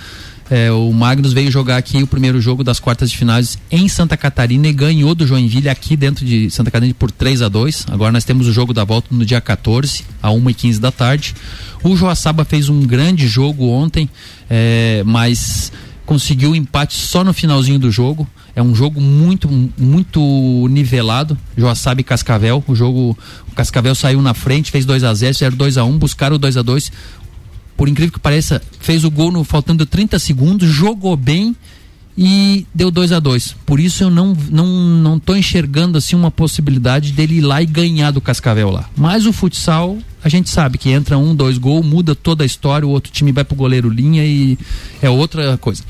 [0.49, 4.17] É, o Magnus veio jogar aqui o primeiro jogo das quartas de finais em Santa
[4.17, 8.11] Catarina e ganhou do Joinville aqui dentro de Santa Catarina por 3 a 2 Agora
[8.11, 11.35] nós temos o jogo da volta no dia 14, a 1h15 da tarde.
[11.83, 14.09] O Joaçaba fez um grande jogo ontem,
[14.49, 15.71] é, mas
[16.05, 18.27] conseguiu o empate só no finalzinho do jogo.
[18.55, 21.37] É um jogo muito, muito nivelado.
[21.57, 22.63] Joaçaba e Cascavel.
[22.67, 23.17] O jogo,
[23.49, 26.39] o Cascavel saiu na frente, fez 2 a 0 fizeram 2 a 1 buscaram o
[26.39, 26.91] 2 a 2
[27.75, 31.55] por incrível que pareça, fez o gol no, faltando 30 segundos, jogou bem
[32.17, 36.29] e deu 2 a 2 Por isso eu não, não, não tô enxergando assim uma
[36.29, 38.89] possibilidade dele ir lá e ganhar do Cascavel lá.
[38.95, 42.87] Mas o futsal, a gente sabe que entra um, dois gols, muda toda a história,
[42.87, 44.57] o outro time vai pro goleiro linha e
[45.01, 45.83] é outra coisa.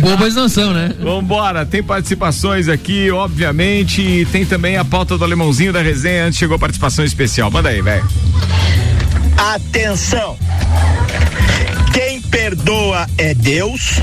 [0.02, 0.92] Bobas não são, né?
[1.02, 4.02] Vambora, tem participações aqui, obviamente.
[4.02, 6.26] e Tem também a pauta do alemãozinho da resenha.
[6.26, 7.50] Antes chegou a participação especial.
[7.52, 8.04] Manda aí, velho.
[9.38, 10.38] Atenção!
[12.30, 14.02] Perdoa é Deus,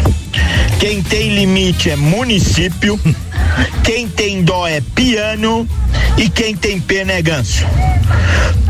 [0.78, 2.98] quem tem limite é município,
[3.84, 5.68] quem tem dó é piano
[6.16, 7.64] e quem tem pena é ganso.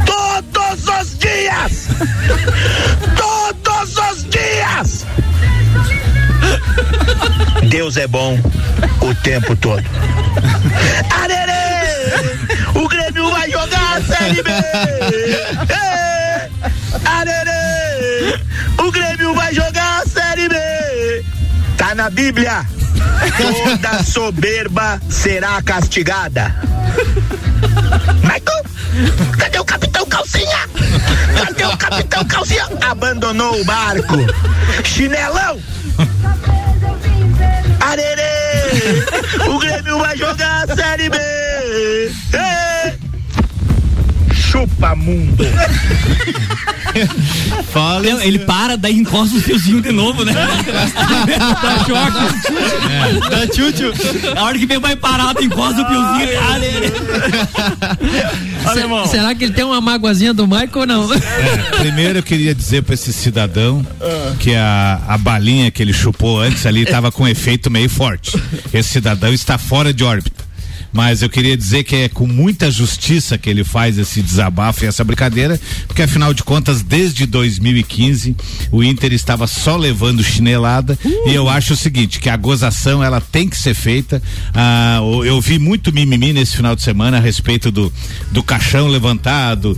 [0.04, 1.88] Todos os dias!
[3.16, 5.06] Todos os dias!
[7.68, 8.38] Deus é bom
[9.00, 9.82] o tempo todo.
[11.10, 11.52] Arerê!
[12.74, 14.50] O Grêmio vai jogar a Série B!
[17.04, 18.38] Arerê!
[18.78, 21.24] O Grêmio vai jogar a Série B!
[21.76, 22.66] Tá na Bíblia!
[23.36, 26.54] Toda soberba será castigada.
[28.22, 28.64] Michael,
[29.38, 30.68] cadê o Capitão Calcinha?
[31.36, 32.68] Cadê o Capitão Calcinha?
[32.82, 34.16] Abandonou o barco.
[34.84, 35.60] Chinelão!
[37.80, 39.04] Arerê!
[39.48, 41.16] O Grêmio vai jogar a Série B!
[41.18, 43.01] Ê!
[44.52, 45.46] Chupa mundo!
[47.72, 48.02] Fala.
[48.02, 50.34] Não, ele para, daí encosta o fiozinho de novo, né?
[51.62, 53.30] Dá choque.
[53.30, 53.94] Dá tchutchu.
[54.36, 56.28] A hora que vem vai parar, tu encosta o fiozinho.
[56.38, 56.68] Ah, né?
[58.66, 59.06] Alemão.
[59.06, 61.14] Será que ele tem uma mágoazinha do Michael ou não?
[61.14, 61.18] É,
[61.78, 63.86] primeiro eu queria dizer pra esse cidadão
[64.38, 68.38] que a, a balinha que ele chupou antes ali estava com efeito meio forte.
[68.70, 70.51] Esse cidadão está fora de órbita.
[70.92, 74.86] Mas eu queria dizer que é com muita justiça que ele faz esse desabafo e
[74.86, 78.36] essa brincadeira, porque afinal de contas, desde 2015,
[78.70, 80.98] o Inter estava só levando chinelada.
[81.26, 84.22] E eu acho o seguinte: que a gozação ela tem que ser feita.
[84.54, 87.92] Ah, eu vi muito mimimi nesse final de semana a respeito do,
[88.30, 89.76] do caixão levantado.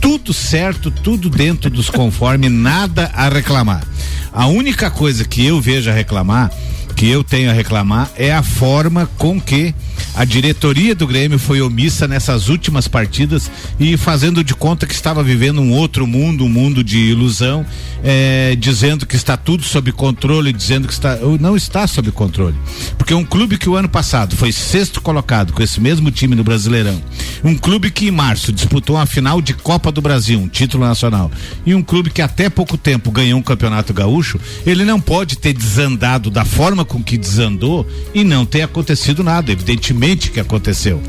[0.00, 3.84] Tudo certo, tudo dentro dos conformes, nada a reclamar.
[4.32, 6.52] A única coisa que eu vejo a reclamar
[6.98, 9.72] que eu tenho a reclamar é a forma com que
[10.16, 15.22] a diretoria do Grêmio foi omissa nessas últimas partidas e fazendo de conta que estava
[15.22, 17.64] vivendo um outro mundo, um mundo de ilusão,
[18.02, 22.56] eh, dizendo que está tudo sob controle, dizendo que está não está sob controle,
[22.96, 26.42] porque um clube que o ano passado foi sexto colocado com esse mesmo time no
[26.42, 27.00] Brasileirão,
[27.44, 31.30] um clube que em março disputou uma final de Copa do Brasil, um título nacional,
[31.64, 35.52] e um clube que até pouco tempo ganhou um campeonato gaúcho, ele não pode ter
[35.52, 39.52] desandado da forma com que desandou e não ter acontecido nada.
[39.52, 41.00] Evidentemente que aconteceu.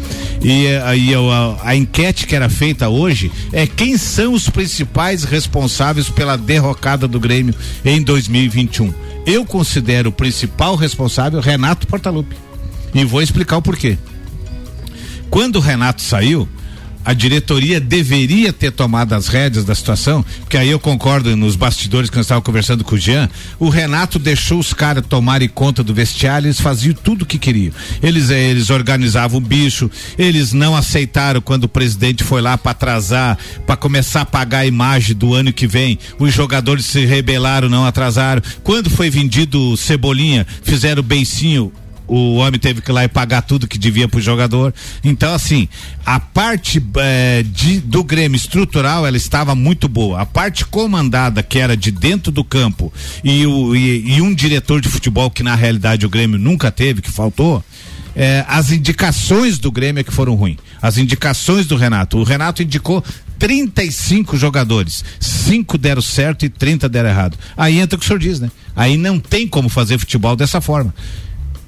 [0.43, 5.23] E eh, aí a, a enquete que era feita hoje é quem são os principais
[5.23, 8.93] responsáveis pela derrocada do Grêmio em 2021.
[9.25, 12.35] Eu considero o principal responsável Renato Portaluppi.
[12.93, 13.97] E vou explicar o porquê.
[15.29, 16.47] Quando o Renato saiu,
[17.03, 22.09] a diretoria deveria ter tomado as rédeas da situação, porque aí eu concordo nos bastidores
[22.09, 25.93] que nós estávamos conversando com o Jean, o Renato deixou os caras tomarem conta do
[25.93, 27.73] vestiário, eles faziam tudo o que queriam.
[28.01, 32.71] Eles, eh, eles organizavam o bicho, eles não aceitaram quando o presidente foi lá para
[32.71, 35.97] atrasar, para começar a pagar a imagem do ano que vem.
[36.19, 38.41] Os jogadores se rebelaram, não atrasaram.
[38.63, 41.71] Quando foi vendido Cebolinha, fizeram o beicinho,
[42.09, 44.73] o homem teve que ir lá e pagar tudo que devia pro jogador.
[45.03, 45.69] Então, assim,
[46.05, 50.21] a parte eh, de, do Grêmio estrutural, ela estava muito boa.
[50.21, 52.91] A parte comandada, que era de dentro do campo,
[53.23, 57.01] e, o, e, e um diretor de futebol que na realidade o Grêmio nunca teve,
[57.01, 57.63] que faltou.
[58.15, 60.57] eh, as indicações do Grêmio é que foram ruins.
[60.81, 62.17] As indicações do Renato.
[62.17, 63.03] O Renato indicou
[63.37, 65.03] 35 jogadores.
[65.19, 67.37] Cinco deram certo e 30 deram errado.
[67.55, 68.51] Aí entra o que o senhor diz, né?
[68.75, 70.93] Aí não tem como fazer futebol dessa forma.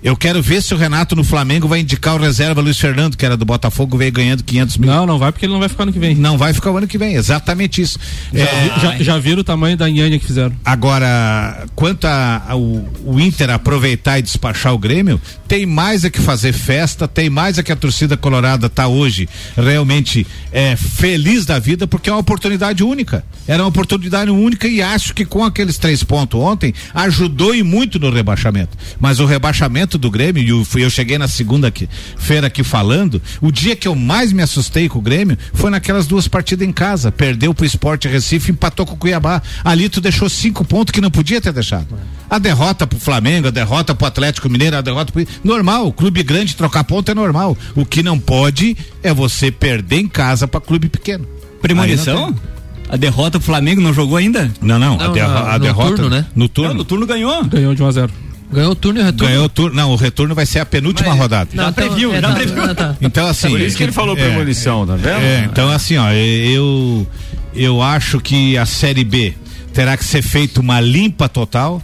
[0.03, 3.23] Eu quero ver se o Renato no Flamengo vai indicar o reserva Luiz Fernando, que
[3.23, 4.89] era do Botafogo, veio ganhando 500 mil.
[4.89, 6.15] Não, não vai porque ele não vai ficar ano que vem.
[6.15, 7.99] Não vai ficar o ano que vem, exatamente isso.
[8.33, 10.53] Já, É, já, já viram o tamanho da nhanha que fizeram?
[10.65, 16.19] Agora, quanto a- ao o Inter aproveitar e despachar o Grêmio, tem mais a que
[16.19, 21.59] fazer festa, tem mais a que a torcida colorada tá hoje realmente é, feliz da
[21.59, 23.23] vida, porque é uma oportunidade única.
[23.47, 27.99] Era uma oportunidade única e acho que com aqueles três pontos ontem ajudou e muito
[27.99, 28.75] no rebaixamento.
[28.99, 33.51] Mas o rebaixamento do Grêmio, e eu, fui- eu cheguei na segunda-feira aqui falando, o
[33.51, 37.11] dia que eu mais me assustei com o Grêmio foi naquelas duas partidas em casa.
[37.11, 39.41] Perdeu pro Esporte Recife, empatou com o Cuiabá.
[39.63, 41.87] Ali tu deixou cinco pontos que não podia ter deixado.
[42.29, 45.25] A derrota pro Flamengo, a derrota pro Atlético Mineiro, a derrota pro.
[45.43, 47.57] Normal, o clube grande trocar ponto é normal.
[47.75, 51.27] O que não pode é você perder em casa pra clube pequeno.
[51.61, 52.31] Premonição?
[52.31, 52.51] Não.
[52.89, 54.51] A derrota pro Flamengo não jogou ainda?
[54.61, 55.91] Não, não, a, derro- a derrota
[56.35, 56.69] no turno.
[56.71, 57.43] Não, no turno ganhou.
[57.45, 58.11] Ganhou de 1 a 0
[58.51, 59.27] Ganhou o turno e o retorno.
[59.29, 59.75] Ganhou o turno.
[59.75, 61.49] Não, o retorno vai ser a penúltima rodada.
[61.53, 62.75] Já então, previu, é, já previu.
[62.75, 62.95] tá.
[63.01, 63.49] Então assim.
[63.49, 65.21] Por isso que ele falou é, premonição, tá vendo?
[65.21, 67.07] É, então assim, ó, eu
[67.53, 69.33] eu acho que a série B
[69.73, 71.81] terá que ser feita uma limpa total.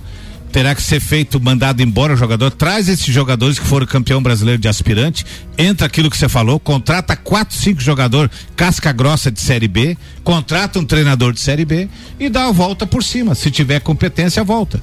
[0.51, 2.49] Terá que ser feito, mandado embora o jogador.
[2.49, 5.26] Traz esses jogadores que foram campeão brasileiro de aspirante.
[5.57, 6.57] Entra aquilo que você falou.
[6.57, 9.97] Contrata quatro, cinco jogadores casca grossa de série B.
[10.24, 11.89] Contrata um treinador de série B
[12.20, 13.36] e dá a volta por cima.
[13.36, 14.82] Se tiver competência, volta.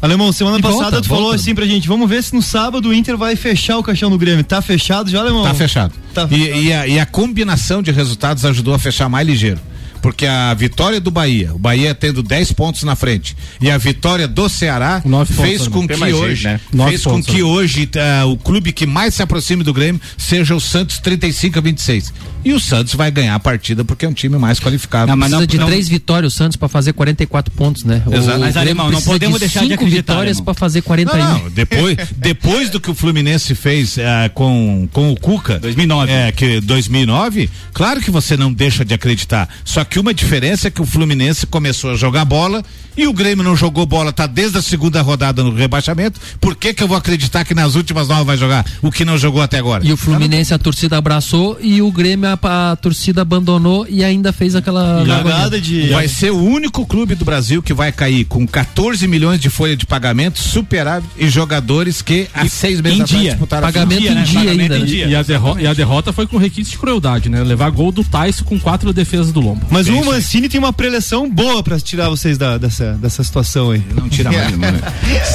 [0.00, 1.36] Alemão, semana E passada volta, tu falou volta.
[1.40, 4.16] assim pra gente, vamos ver se no sábado o Inter vai fechar o caixão do
[4.16, 4.44] Grêmio.
[4.44, 5.42] Tá fechado já, Alemão?
[5.42, 5.92] Tá fechado.
[6.14, 9.60] Tá E, e a, e a combinação de resultados ajudou a fechar mais ligeiro.
[10.00, 14.28] Porque a vitória do Bahia, o Bahia tendo 10 pontos na frente, e a vitória
[14.28, 15.86] do Ceará Nove fez pontos, com né?
[15.86, 16.88] que Tem mais hoje, jeito, né?
[16.88, 17.42] Fez com pontos, que né?
[17.42, 21.62] hoje ah, o clube que mais se aproxime do Grêmio seja o Santos 35 a
[21.62, 22.12] 26.
[22.44, 25.12] E o Santos vai ganhar a partida porque é um time mais qualificado.
[25.16, 28.02] Precisa de três vitórias o Santos pra fazer 44 pontos, né?
[28.06, 28.38] O Exato.
[28.38, 31.18] Mas, Alemão, não podemos deixar de cinco acreditar, vitórias pra fazer 41.
[31.18, 35.58] Não, não, depois, depois do que o Fluminense fez ah, com, com o Cuca.
[35.58, 36.12] 2009.
[36.12, 39.48] É, que 2009, claro que você não deixa de acreditar.
[39.64, 42.62] Só que uma diferença é que o Fluminense começou a jogar bola
[42.98, 46.20] e o Grêmio não jogou bola, tá desde a segunda rodada no rebaixamento.
[46.40, 49.16] Por que que eu vou acreditar que nas últimas nove vai jogar o que não
[49.16, 49.86] jogou até agora?
[49.86, 54.32] E o Fluminense a torcida abraçou e o Grêmio a, a torcida abandonou e ainda
[54.32, 55.88] fez aquela Jogada de.
[55.88, 59.76] Vai ser o único clube do Brasil que vai cair com 14 milhões de folha
[59.76, 63.30] de pagamento, superávit e jogadores que há seis meses em atrás dia.
[63.30, 64.76] disputaram Pagamento em dia Pagamento ainda.
[64.76, 64.86] em né?
[64.86, 65.06] dia.
[65.06, 67.42] E a, derro- e a derrota foi com requinte de crueldade, né?
[67.44, 69.66] Levar gol do Tyson com quatro defesas do Lombo.
[69.70, 72.58] Mas o Mancini tem uma preleção boa pra tirar vocês da-
[72.88, 73.82] dessa, dessa situação aí.
[73.94, 74.78] Não tira mais, mano.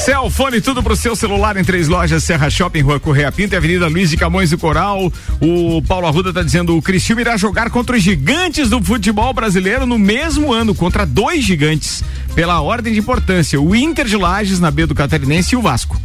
[0.03, 3.87] Celfone, tudo pro seu celular em três lojas, Serra Shopping, Rua Correia Pinto e Avenida
[3.87, 5.11] Luiz de Camões do Coral.
[5.39, 9.85] O Paulo Arruda tá dizendo, o Cristiano irá jogar contra os gigantes do futebol brasileiro
[9.85, 12.03] no mesmo ano, contra dois gigantes,
[12.35, 15.99] pela ordem de importância, o Inter de Lages na B do Catarinense e o Vasco.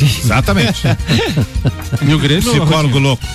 [0.00, 0.82] Exatamente.
[2.02, 2.50] E o Grêmio.
[2.50, 3.22] Psicólogo louco.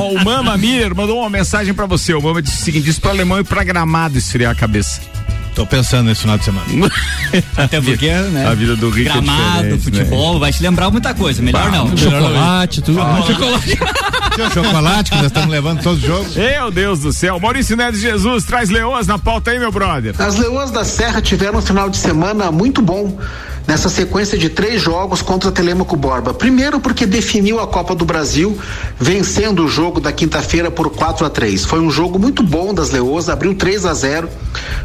[0.00, 2.14] Ó, o Mama Mir mandou uma mensagem pra você.
[2.14, 5.00] O Mama disse o seguinte: disse pro alemão e pra gramado esfriar a cabeça.
[5.56, 6.66] Tô pensando nesse final de semana.
[7.56, 8.46] Até porque, né?
[8.46, 11.40] A vida do Rico é Gramado, diferente, futebol, vai te lembrar muita coisa.
[11.40, 11.96] Melhor não.
[11.96, 12.98] Chocolate, tudo.
[12.98, 13.78] Chocolate.
[14.52, 16.36] Chocolate que nós estamos levando todos os jogos.
[16.36, 17.40] Meu Deus do céu.
[17.40, 20.14] Maurício Neves Jesus traz leoas na pauta aí, meu brother.
[20.18, 23.16] As Leoas da Serra tiveram um final de semana muito bom
[23.66, 26.32] nessa sequência de três jogos contra Telemaco Borba.
[26.32, 28.58] Primeiro porque definiu a Copa do Brasil,
[28.98, 32.90] vencendo o jogo da quinta-feira por 4 a 3 Foi um jogo muito bom das
[32.90, 34.28] Leoas, abriu 3 a 0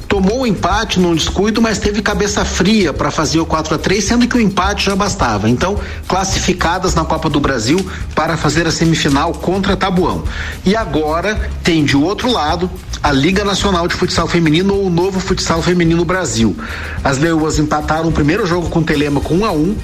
[0.07, 4.03] tomou o empate num descuido, mas teve cabeça fria para fazer o 4 a 3
[4.03, 5.49] sendo que o empate já bastava.
[5.49, 7.79] Então, classificadas na Copa do Brasil
[8.13, 10.25] para fazer a semifinal contra Tabuão.
[10.65, 12.69] E agora tem de outro lado
[13.03, 16.55] a Liga Nacional de Futsal Feminino ou o Novo Futsal Feminino Brasil.
[17.03, 19.75] As Leoas empataram o primeiro jogo com o Telemaco 1 a 1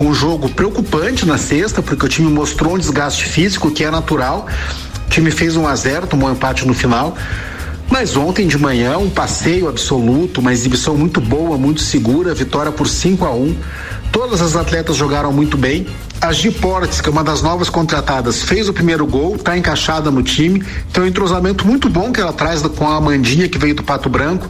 [0.00, 4.46] um jogo preocupante na sexta, porque o time mostrou um desgaste físico que é natural.
[5.06, 7.16] O time fez 1 a 0 tomou um empate no final.
[7.90, 12.86] Mas ontem de manhã, um passeio absoluto, uma exibição muito boa, muito segura, vitória por
[12.86, 13.56] 5 a 1
[14.12, 15.86] Todas as atletas jogaram muito bem.
[16.20, 20.10] A Gi Portes, que é uma das novas contratadas, fez o primeiro gol, está encaixada
[20.10, 20.62] no time.
[20.92, 24.08] Tem um entrosamento muito bom que ela traz com a Amandinha, que veio do Pato
[24.08, 24.48] Branco.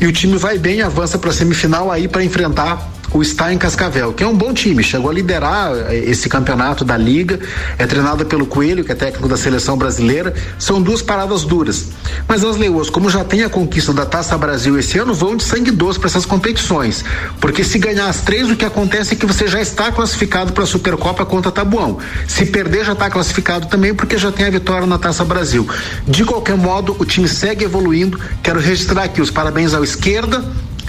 [0.00, 4.12] E o time vai bem, avança para a semifinal aí para enfrentar o em Cascavel,
[4.14, 7.38] que é um bom time, chegou a liderar eh, esse campeonato da liga,
[7.78, 10.32] é treinada pelo Coelho, que é técnico da seleção brasileira.
[10.58, 11.88] São duas paradas duras.
[12.26, 15.42] Mas as leoas, como já tem a conquista da Taça Brasil esse ano, vão de
[15.42, 17.04] sangue doce para essas competições.
[17.40, 20.64] Porque se ganhar as três, o que acontece é que você já está classificado para
[20.64, 21.98] a Supercopa contra Tabuão.
[22.26, 25.68] Se perder, já está classificado também, porque já tem a vitória na Taça Brasil.
[26.08, 28.18] De qualquer modo, o time segue evoluindo.
[28.42, 30.42] Quero registrar aqui os parabéns ao esquerda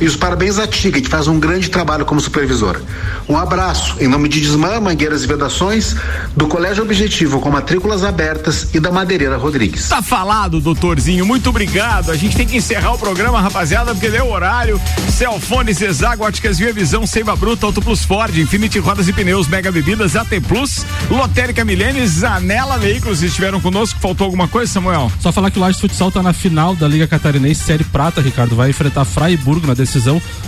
[0.04, 2.82] e os parabéns à Tiga, que faz um grande trabalho como supervisora.
[3.30, 5.96] Um abraço em nome de Desmã, Mangueiras e Vedações,
[6.36, 9.88] do Colégio Objetivo com matrículas abertas e da Madeireira Rodrigues.
[9.88, 11.26] Tá falado, doutorzinho.
[11.26, 12.12] Muito obrigado.
[12.12, 14.78] A gente tem que encerrar o programa, rapaziada, porque deu horário.
[15.10, 19.72] Celfone, Zezago, Óticas Via Visão, Seiva Bruta, Auto Plus Ford, Infinity Rodas e Pneus, Mega
[19.72, 24.02] Bebidas, AT Plus, Lotérica Milênios, Zanela Veículos estiveram conosco.
[24.02, 25.10] Faltou alguma coisa, Samuel?
[25.22, 28.54] Só falar que o Lages Futsal tá na final da Liga Catarinense Série Prata, Ricardo.
[28.54, 29.93] Vai enfrentar Freiburg na decisão.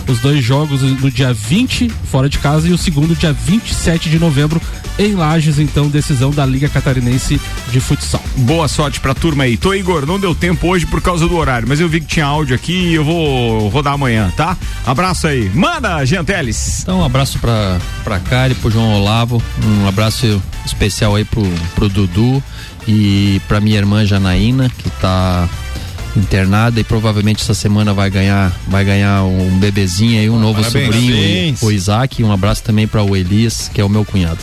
[0.08, 4.18] Os dois jogos no dia 20, fora de casa, e o segundo dia 27 de
[4.18, 4.60] novembro,
[4.98, 7.40] em Lages, então, decisão da Liga Catarinense
[7.70, 8.22] de Futsal.
[8.36, 9.56] Boa sorte pra turma aí.
[9.56, 12.24] Tô Igor, não deu tempo hoje por causa do horário, mas eu vi que tinha
[12.24, 14.56] áudio aqui e eu vou rodar amanhã, tá?
[14.86, 15.50] Abraço aí.
[15.54, 16.80] Manda, Genteles.
[16.82, 21.42] Então, um abraço pra, pra Kari, pro João Olavo, um abraço especial aí pro,
[21.74, 22.42] pro Dudu
[22.88, 25.48] e pra minha irmã Janaína, que tá
[26.16, 30.86] internada e provavelmente essa semana vai ganhar vai ganhar um bebezinho aí, um novo parabéns.
[30.86, 31.62] sobrinho, Parabéns.
[31.62, 32.24] o Isaac.
[32.24, 34.38] Um abraço também para o Elias, que é o meu cunhado.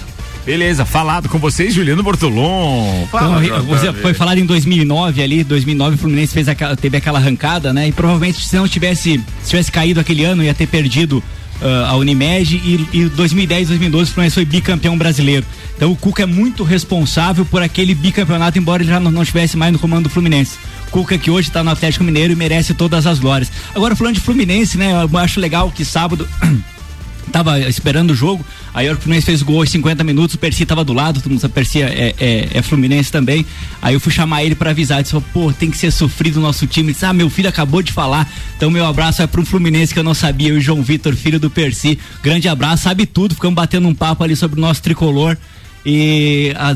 [0.46, 3.08] Beleza, falado com vocês, Juliano Bortolom.
[3.08, 7.18] Fala, Então, você foi falado em 2009 ali, 2009 o Fluminense fez aquela, teve aquela
[7.18, 7.88] arrancada, né?
[7.88, 11.24] E provavelmente se não tivesse, se tivesse caído aquele ano ia ter perdido
[11.62, 15.46] ah, a Unimed e, e 2010, 2012 o Fluminense foi bicampeão brasileiro.
[15.76, 19.58] Então o Cuca é muito responsável por aquele bicampeonato, embora ele já não, não estivesse
[19.58, 20.58] mais no comando do Fluminense.
[20.92, 23.52] Cuca que hoje está no Atlético Mineiro e merece todas as glórias.
[23.74, 24.92] Agora falando de Fluminense, né?
[24.92, 26.28] Eu acho legal que sábado
[27.32, 30.84] tava esperando o jogo, aí o Fluminense fez gol aos 50 minutos, o Percy tava
[30.84, 33.46] do lado, o Percy é, é, é Fluminense também,
[33.82, 36.68] aí eu fui chamar ele pra avisar, disse, pô, tem que ser sofrido o nosso
[36.68, 39.94] time, ele disse, ah, meu filho acabou de falar, então meu abraço é pro Fluminense
[39.94, 43.36] que eu não sabia, e o João Vitor, filho do Percy, grande abraço, sabe tudo,
[43.36, 45.38] ficamos batendo um papo ali sobre o nosso tricolor,
[45.86, 46.76] e a-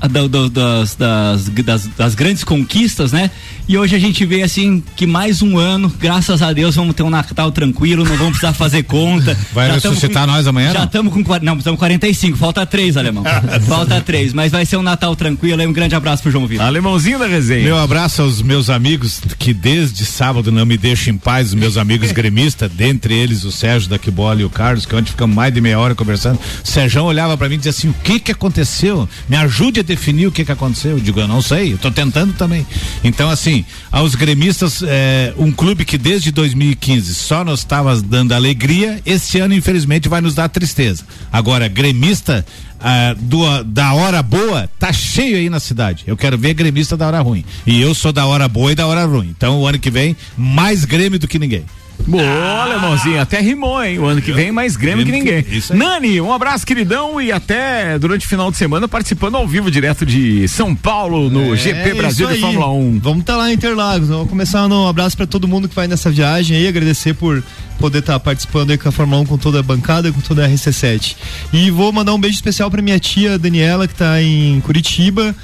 [0.00, 3.30] a- da- da- das, das, das- das grandes conquistas, né?
[3.68, 7.02] E hoje a gente vê assim que mais um ano, graças a Deus, vamos ter
[7.02, 9.36] um Natal tranquilo, não vamos precisar fazer conta.
[9.52, 10.86] Vai Já ressuscitar com- nós amanhã, Já não?
[10.86, 13.24] estamos com não, estamos 45, falta três, alemão.
[13.66, 15.60] falta três, mas vai ser um Natal tranquilo.
[15.64, 16.64] Um grande abraço pro João Vitor.
[16.64, 17.64] Alemãozinho da resenha.
[17.64, 21.76] Meu abraço aos meus amigos que desde sábado não me deixam em paz, os meus
[21.76, 25.52] amigos gremistas, dentre eles o Sérgio da Quibola e o Carlos, que ontem ficamos mais
[25.52, 26.38] de meia hora conversando.
[26.64, 29.08] O Sérgio olhava pra mim e dizia assim: o que que aconteceu?
[29.28, 30.92] Me ajude a definir o que que aconteceu.
[30.92, 32.66] Eu digo, eu não sei, eu tô tentando também.
[33.02, 39.00] Então, assim, aos gremistas, eh, um clube que desde 2015 só nos estava dando alegria,
[39.04, 41.04] esse ano, infelizmente, vai nos dar tristeza.
[41.32, 42.44] Agora, gremista.
[42.78, 46.04] ah, do- da hora boa tá cheio aí na cidade.
[46.06, 47.42] Eu quero ver gremista da hora ruim.
[47.66, 49.34] E eu sou da hora boa e da hora ruim.
[49.36, 51.64] Então o ano que vem, mais Grêmio do que ninguém.
[52.06, 53.98] Boa, alemãozinho, até rimou, hein?
[53.98, 55.44] O ano que vem mais Grêmio que ninguém.
[55.74, 60.06] Nani, um abraço, queridão, e até durante o final de semana participando ao vivo direto
[60.06, 62.38] de São Paulo no É, GP Brasil de.
[62.40, 63.00] Fórmula 1.
[63.00, 64.08] Vamos estar lá em Interlagos.
[64.08, 67.42] Vamos começar um abraço para todo mundo que vai nessa viagem aí, agradecer por
[67.78, 70.48] poder estar participando aí com a Fórmula 1 com toda a bancada, com toda a
[70.48, 71.16] RC7.
[71.52, 75.34] E vou mandar um beijo especial para minha tia Daniela que tá em Curitiba.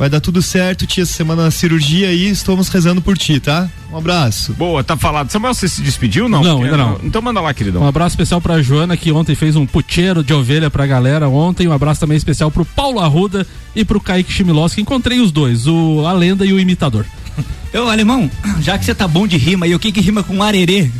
[0.00, 3.68] Vai dar tudo certo, tia, semana na cirurgia aí, estamos rezando por ti, tá?
[3.92, 4.54] Um abraço.
[4.54, 5.30] Boa, tá falado.
[5.30, 6.42] Samuel, você se despediu não?
[6.42, 6.98] Não, ainda não.
[7.04, 7.82] Então manda lá, queridão.
[7.82, 11.68] Um abraço especial pra Joana, que ontem fez um puteiro de ovelha pra galera ontem.
[11.68, 13.46] Um abraço também especial pro Paulo Arruda
[13.76, 14.80] e pro Kaique Chimiloski.
[14.80, 17.04] Encontrei os dois, o A Lenda e o Imitador.
[17.74, 18.30] Ô, alemão,
[18.62, 20.90] já que você tá bom de rima aí, o que que rima com arerê?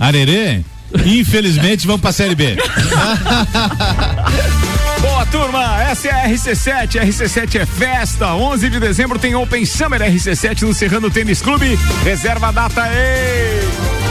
[0.00, 0.64] Arerê?
[1.06, 2.56] Infelizmente vamos pra Série B.
[5.32, 10.60] Turma, essa é a RC7, RC7 é festa, 11 de dezembro tem Open Summer RC7
[10.60, 14.01] no Serrano Tênis Clube, reserva a data aí.